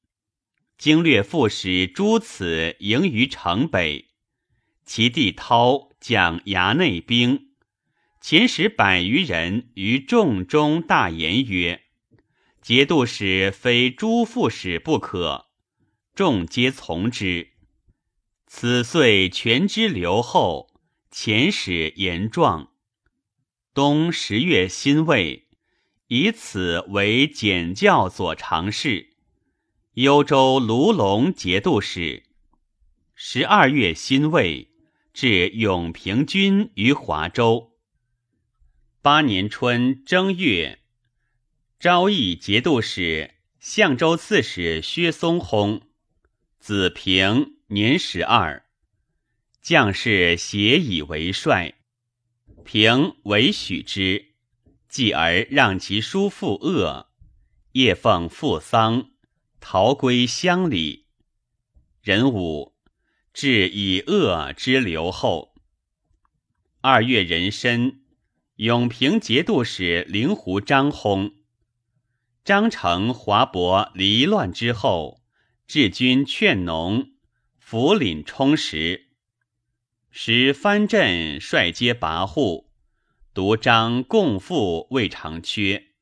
[0.77, 4.09] 经略副使朱此迎于城北，
[4.83, 7.51] 其弟涛将衙内兵，
[8.19, 11.83] 遣使百余人于众中大言曰。
[12.63, 15.51] 节度使非诸副使不可，
[16.15, 17.51] 众皆从之。
[18.47, 20.73] 此遂全之留后，
[21.11, 22.71] 遣使言状。
[23.75, 25.47] 冬十月辛未，
[26.13, 29.11] 以此为简教左常侍，
[29.93, 32.23] 幽州卢龙节度使。
[33.15, 34.67] 十二月辛未，
[35.13, 37.77] 至永平军于华州。
[39.01, 40.79] 八年春正月。
[41.79, 45.83] 昭义节度使、相州刺史薛松薨，
[46.59, 48.65] 子平年十二，
[49.61, 51.75] 将士协以为帅。
[52.65, 54.30] 平为许之，
[54.91, 57.09] 继而让其叔父恶，
[57.71, 59.11] 夜奉父丧，
[59.61, 61.07] 逃归乡里。
[62.01, 62.75] 壬午，
[63.33, 65.55] 至以恶之留后。
[66.81, 68.01] 二月壬申，
[68.57, 71.35] 永平节度使灵狐张薨。
[72.43, 75.23] 张成、华伯离乱之后，
[75.67, 77.11] 治军劝农，
[77.63, 79.07] 抚廪充实，
[80.09, 82.70] 使藩镇率皆跋扈。
[83.33, 85.93] 独张共赋未尝缺，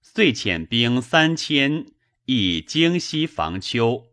[0.00, 1.86] 遂遣兵三千，
[2.26, 4.06] 以京西防丘，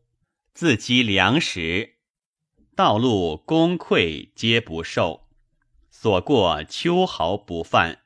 [0.52, 1.98] 自积粮食，
[2.76, 5.28] 道路功溃皆不受，
[5.92, 8.00] 所过秋毫不犯。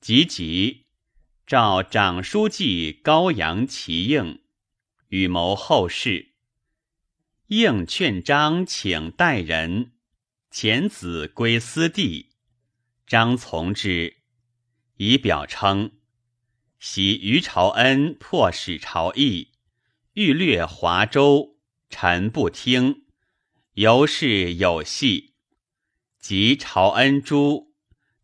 [0.00, 0.86] 急急
[1.44, 4.42] 召长书记高阳齐应，
[5.08, 6.34] 与谋后事。
[7.48, 9.90] 应劝张请代人，
[10.52, 12.27] 遣子归私地。
[13.08, 14.18] 张从之，
[14.98, 15.92] 以表称：
[16.78, 19.52] 喜于朝恩迫使朝议，
[20.12, 21.56] 欲略华州，
[21.88, 23.06] 臣不听，
[23.76, 25.32] 由是有隙。
[26.20, 27.72] 及朝恩诛，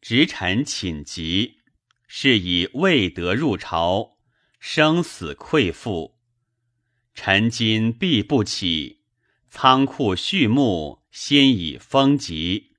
[0.02, 1.60] 直臣寝疾，
[2.06, 4.18] 是以未得入朝，
[4.60, 6.18] 生死愧负。
[7.14, 9.00] 臣今必不起，
[9.48, 12.73] 仓库畜牧，先已封疾。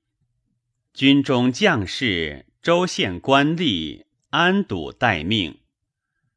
[0.96, 5.58] 军中将士、州县官吏安堵待命。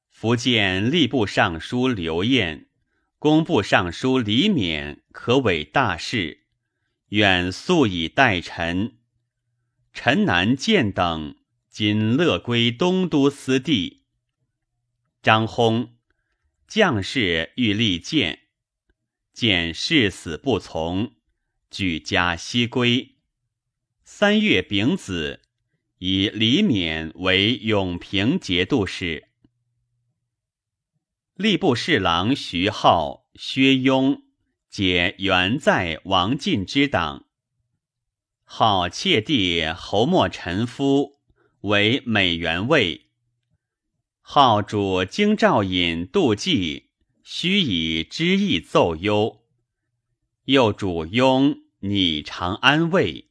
[0.10, 2.68] 福建吏部尚书刘晏、
[3.20, 6.42] 工部尚书李勉可委大事，
[7.12, 8.98] 愿速以待臣。
[9.94, 11.38] 陈南建等
[11.70, 14.04] 今乐归东都司地。
[15.22, 15.96] 张轰
[16.68, 18.40] 将士欲立谏，
[19.32, 21.14] 见誓死不从，
[21.72, 23.19] 举家西归。
[24.12, 25.40] 三月丙子，
[26.00, 29.30] 以李勉为永平节度使。
[31.38, 34.24] 吏部侍郎徐浩、薛雍
[34.68, 37.28] 皆原在王进之党。
[38.44, 41.20] 号妾弟侯莫臣夫
[41.62, 43.12] 为美元尉。
[44.22, 46.90] 号主京兆尹杜季，
[47.24, 49.46] 须以知意奏忧。
[50.46, 53.29] 又主雍拟长安尉。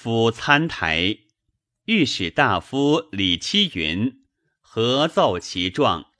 [0.00, 1.18] 夫参台，
[1.86, 4.22] 御史大夫李七云
[4.60, 6.12] 合奏其状，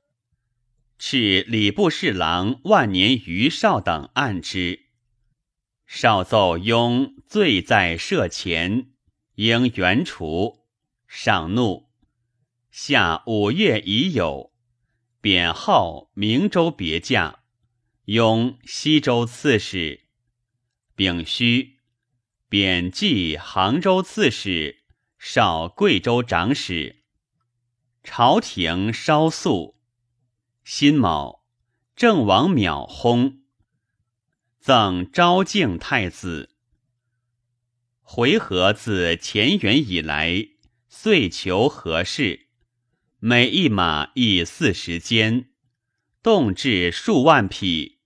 [0.99, 4.87] 敕礼部侍郎万年余少等按之。
[5.87, 8.91] 少奏雍罪在赦前，
[9.37, 10.67] 应原除。
[11.07, 11.89] 上怒，
[12.73, 14.53] 下五月已有，
[15.21, 17.45] 贬号明州别驾，
[18.07, 20.01] 雍西州刺史，
[20.97, 21.78] 丙戌。
[22.51, 24.85] 贬记杭州刺史，
[25.19, 27.03] 少贵州长史。
[28.03, 29.77] 朝廷稍肃。
[30.65, 31.45] 辛卯，
[31.95, 33.41] 郑王邈薨，
[34.59, 36.55] 赠昭敬太子。
[38.01, 40.49] 回纥自乾元以来，
[40.89, 42.49] 遂求和事，
[43.19, 45.51] 每一马亦四十间，
[46.23, 47.99] 动至数万匹，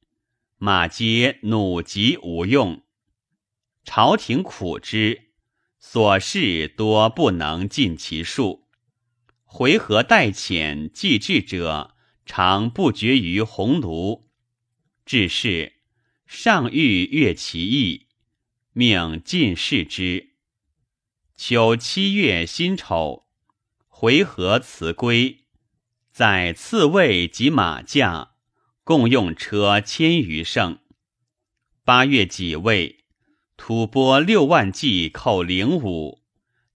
[0.59, 2.83] 马皆弩疾无用。
[3.85, 5.33] 朝廷苦之，
[5.79, 8.69] 所事多不能尽其数。
[9.45, 11.95] 回纥待遣继志者，
[12.25, 14.29] 常不绝于鸿胪。
[15.05, 15.75] 至是，
[16.27, 18.07] 上欲阅其意，
[18.73, 20.37] 命进士之。
[21.37, 23.27] 秋七月辛丑，
[23.89, 25.47] 回纥辞归，
[26.13, 28.37] 在刺卫及马驾，
[28.85, 30.79] 共用车千余乘。
[31.85, 33.02] 八月己未。
[33.57, 36.23] 吐蕃六万骑寇灵武，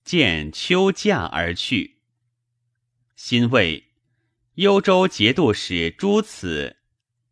[0.04, 2.02] 见秋驾而去。
[3.16, 3.92] 辛未，
[4.54, 6.78] 幽州节度使朱此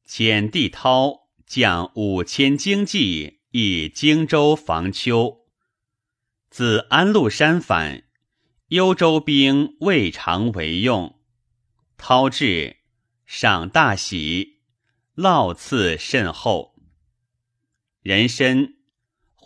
[0.05, 5.45] 遣帝涛将五千精骑以荆州防秋。
[6.49, 8.03] 自安禄山反，
[8.67, 11.19] 幽州兵未尝为用。
[11.97, 12.77] 涛至，
[13.25, 14.59] 赏大喜，
[15.15, 16.75] 烙赐甚厚。
[18.01, 18.73] 人参。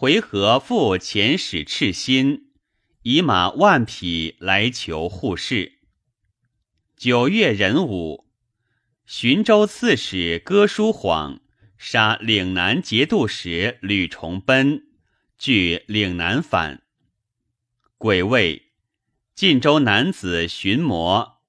[0.01, 2.53] 回纥复遣使赤心，
[3.01, 5.73] 以马万匹来求护士。
[6.95, 8.25] 九月壬午，
[9.05, 11.41] 寻州刺史哥舒晃
[11.77, 14.83] 杀岭南节度使吕崇奔，
[15.37, 16.81] 据岭南反。
[17.97, 18.71] 癸未，
[19.35, 21.41] 晋州男子寻魔，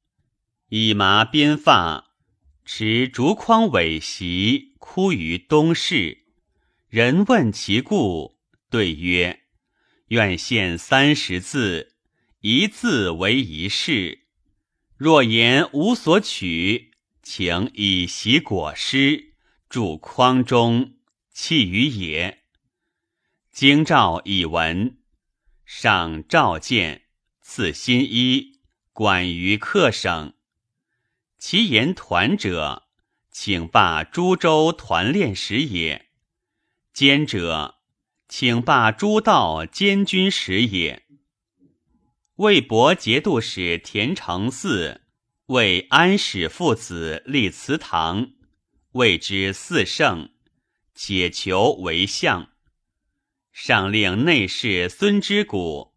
[0.71, 2.17] 以麻编发，
[2.65, 6.25] 持竹筐尾席，哭于东市。
[6.89, 8.40] 人问其故。
[8.71, 9.41] 对曰
[10.09, 11.97] ：“愿献三十字，
[12.41, 14.21] 一字为一事。
[14.97, 19.35] 若言无所取，请以习果师，
[19.69, 20.95] 著筐中，
[21.33, 22.45] 弃于野。
[23.51, 24.99] 京兆以闻，
[25.65, 27.03] 上召见，
[27.41, 28.61] 赐新衣，
[28.93, 30.35] 管于客省。
[31.39, 32.85] 其言团者，
[33.33, 36.07] 请罢株洲团练使也；
[36.93, 37.80] 兼者，
[38.33, 41.03] 请罢诸道监军使也。
[42.37, 45.01] 魏博节度使田承嗣
[45.47, 48.31] 为安史父子立祠堂，
[48.93, 50.31] 谓之四圣，
[50.95, 52.51] 且求为相。
[53.51, 55.93] 上令内侍孙之谷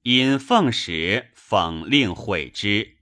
[0.00, 2.96] 因奉使讽令毁之。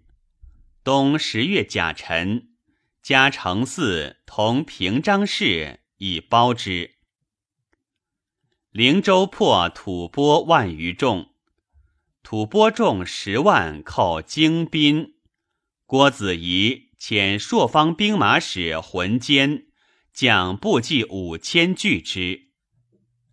[0.82, 2.48] 冬十月甲辰，
[3.01, 6.93] 加承嗣同平章事以包之。
[8.74, 11.28] 灵州破吐蕃万余众，
[12.24, 15.14] 吐蕃众十万寇精兵。
[15.86, 19.66] 郭子仪遣朔方兵马使浑坚
[20.12, 22.48] 将部骑五千拒之。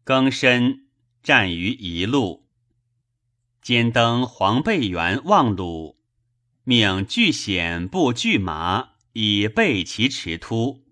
[0.03, 0.85] 更深
[1.23, 2.47] 战于一路，
[3.63, 5.97] 兼登黄背原望鲁。
[6.63, 10.83] 命巨险部巨马以备其驰突，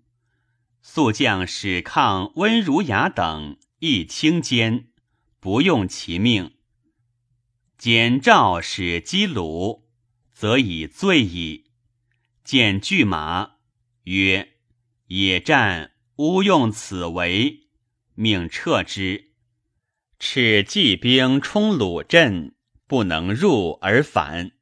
[0.82, 4.88] 速将史抗、温如雅等亦轻坚，
[5.40, 6.52] 不用其命。
[7.78, 9.84] 简诏使击虏，
[10.34, 11.70] 则以罪矣。
[12.44, 13.52] 见巨马，
[14.04, 14.52] 曰
[15.08, 17.68] ：“野战勿用此为。”
[18.14, 19.30] 命撤之。
[20.18, 22.54] 敕骑兵冲鲁阵，
[22.86, 24.52] 不能入而返。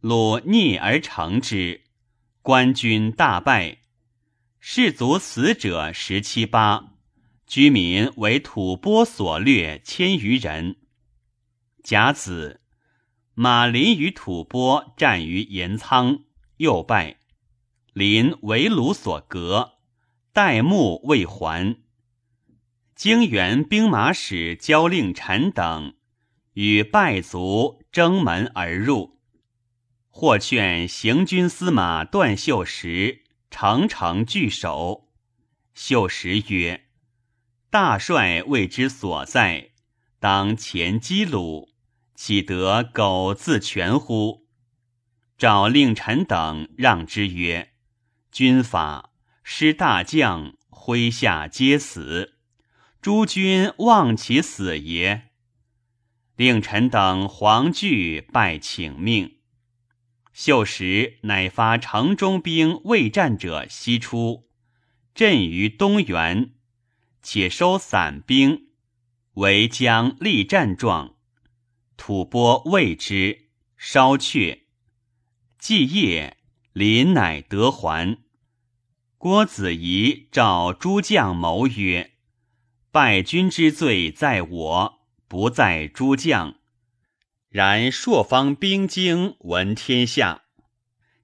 [0.00, 1.84] 鲁逆而成之，
[2.40, 3.82] 官军大败，
[4.58, 6.91] 士卒死者十七八，
[7.52, 10.76] 居民为吐蕃所掠千余人。
[11.84, 12.62] 甲子，
[13.34, 16.20] 马林与吐蕃战于盐仓，
[16.56, 17.18] 又败，
[17.92, 19.72] 林为鲁所隔，
[20.32, 21.76] 待木未还。
[22.96, 25.92] 京原兵马使焦令臣等
[26.54, 29.20] 与败卒争门而入。
[30.08, 35.10] 或劝行军司马段秀实诚诚拒守。
[35.74, 36.86] 秀实曰
[37.72, 39.70] ：“大帅为之所在，
[40.20, 41.70] 当前击虏，
[42.14, 44.46] 岂得苟自全乎？”
[45.38, 47.70] 诏令臣等让之曰
[48.30, 52.34] ：“军法失大将，麾下皆死，
[53.00, 55.30] 诸君望其死也。”
[56.36, 59.38] 令臣等惶惧，拜请命。
[60.34, 64.50] 秀实乃发城中兵未战者西出，
[65.14, 66.50] 阵于东原，
[67.22, 68.68] 且收散兵，
[69.34, 71.14] 为将立战状。
[71.96, 74.64] 吐蕃未之，稍却。
[75.58, 76.38] 既夜，
[76.72, 78.18] 临乃得还。
[79.16, 82.14] 郭子仪召诸将谋曰
[82.90, 86.56] ：“败军之罪在我，不在诸将。”
[87.48, 90.42] 然朔方兵精闻天下，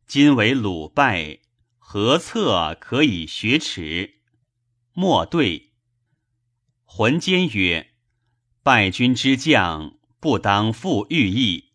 [0.06, 1.40] 今为鲁败，
[1.78, 4.20] 何策可以学耻？
[4.92, 5.67] 莫对。
[6.98, 7.92] 浑坚曰
[8.64, 11.66] ：“败军之将，不当负御役。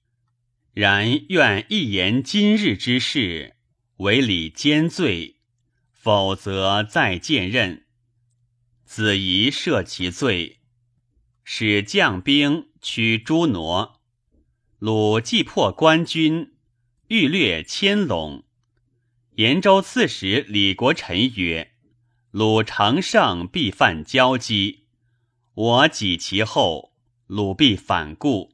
[0.73, 3.55] 然愿一言今日之事，
[3.99, 5.37] 为礼兼罪，
[5.93, 7.85] 否则再见任。”
[8.83, 10.59] 子仪赦其罪，
[11.45, 14.01] 使将兵驱诸挪。
[14.77, 16.51] 鲁既破官军，
[17.07, 18.43] 欲掠千陇。
[19.35, 21.71] 延州刺史李国臣曰
[22.31, 24.82] ：“鲁常胜必犯交击，
[25.53, 26.93] 我己其后，
[27.27, 28.53] 鲁必反顾。”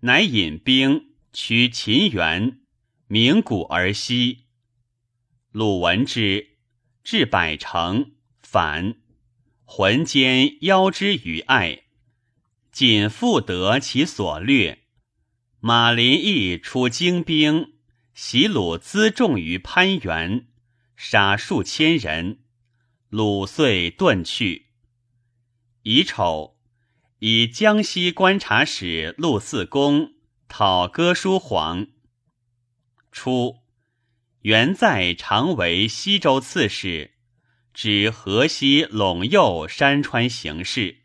[0.00, 2.60] 乃引兵取秦原，
[3.08, 4.44] 鸣鼓而西。
[5.50, 6.58] 鲁闻之，
[7.02, 8.94] 至百城，反。
[9.64, 11.82] 浑间邀之于爱，
[12.70, 14.84] 仅复得其所掠。
[15.58, 17.74] 马林义出精兵，
[18.14, 20.46] 袭鲁辎重于潘原，
[20.94, 22.44] 杀数千人。
[23.08, 24.67] 鲁遂遁去。
[25.90, 26.58] 乙丑，
[27.20, 30.12] 以江西观察使陆四公
[30.46, 31.86] 讨哥舒皇。
[33.10, 33.60] 初，
[34.42, 37.12] 元在常为西州刺史，
[37.72, 41.04] 指河西陇右山川形势。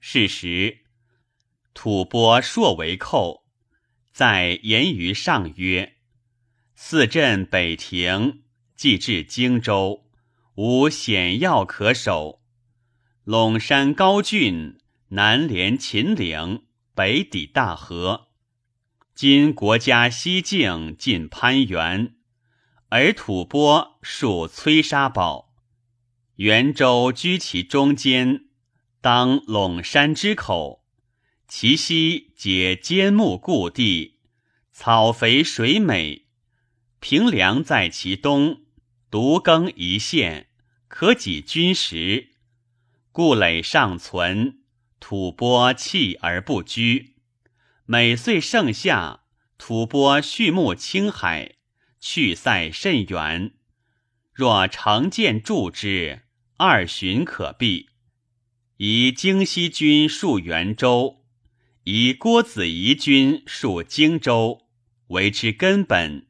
[0.00, 0.80] 是时，
[1.72, 3.46] 吐蕃朔为寇。
[4.12, 5.96] 在言于上曰
[6.76, 8.42] ：“四镇北庭，
[8.76, 10.04] 既至荆州，
[10.56, 12.43] 无险要可守。
[13.26, 14.76] 陇山高峻，
[15.08, 16.64] 南连秦岭，
[16.94, 18.28] 北抵大河，
[19.14, 22.16] 今国家西境近攀援，
[22.90, 25.54] 而吐蕃属崔沙堡，
[26.34, 28.44] 元州居其中间，
[29.00, 30.84] 当陇山之口，
[31.48, 34.18] 其西皆坚木故地，
[34.70, 36.26] 草肥水美，
[37.00, 38.60] 平凉在其东，
[39.10, 40.48] 独耕一县，
[40.88, 42.33] 可给军食，
[43.16, 44.58] 故垒尚存，
[44.98, 47.14] 吐蕃弃而不居。
[47.86, 49.20] 每岁盛夏，
[49.56, 51.52] 吐蕃畜牧青海，
[52.00, 53.52] 去塞甚远。
[54.32, 56.22] 若乘舰助之，
[56.56, 57.90] 二旬可毕。
[58.78, 61.24] 以京西军戍元州，
[61.84, 64.66] 以郭子仪军戍荆州，
[65.10, 66.26] 为之根本。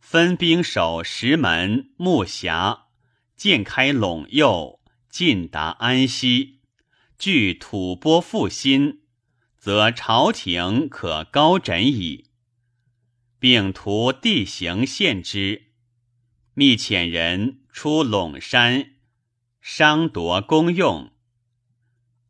[0.00, 2.88] 分兵守石门、木峡，
[3.36, 4.75] 渐开陇右，
[5.16, 6.58] 进达安西，
[7.18, 9.00] 据吐蕃复心。
[9.56, 12.26] 则朝廷可高枕矣，
[13.38, 15.68] 并图地形献之。
[16.52, 18.96] 密遣人出陇山，
[19.62, 21.10] 商夺公用。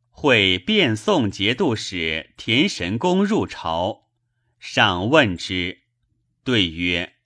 [0.09, 4.07] 会便宋节度使田神公入朝，
[4.61, 5.81] 上问之，
[6.45, 7.17] 对曰：“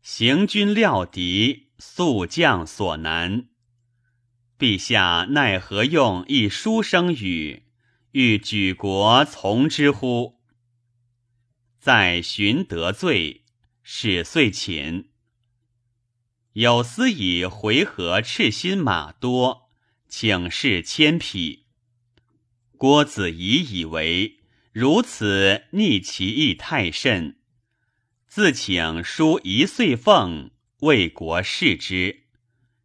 [0.00, 3.47] 行军料敌，速将所难。
[4.58, 7.62] 陛下奈何用一书生语？”
[8.12, 10.40] 欲举国从之乎？
[11.78, 13.44] 在寻得罪，
[13.82, 15.10] 使遂寝。
[16.54, 19.70] 有司以回纥赤心马多，
[20.08, 21.66] 请示千匹。
[22.78, 24.40] 郭子仪以为
[24.72, 27.38] 如此逆其意太甚，
[28.26, 32.24] 自请书一岁俸为国事之，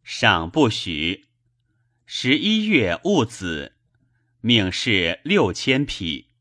[0.04, 1.24] 赏不许。
[2.06, 3.72] 十一月戊子。
[4.40, 6.33] 命是六千匹。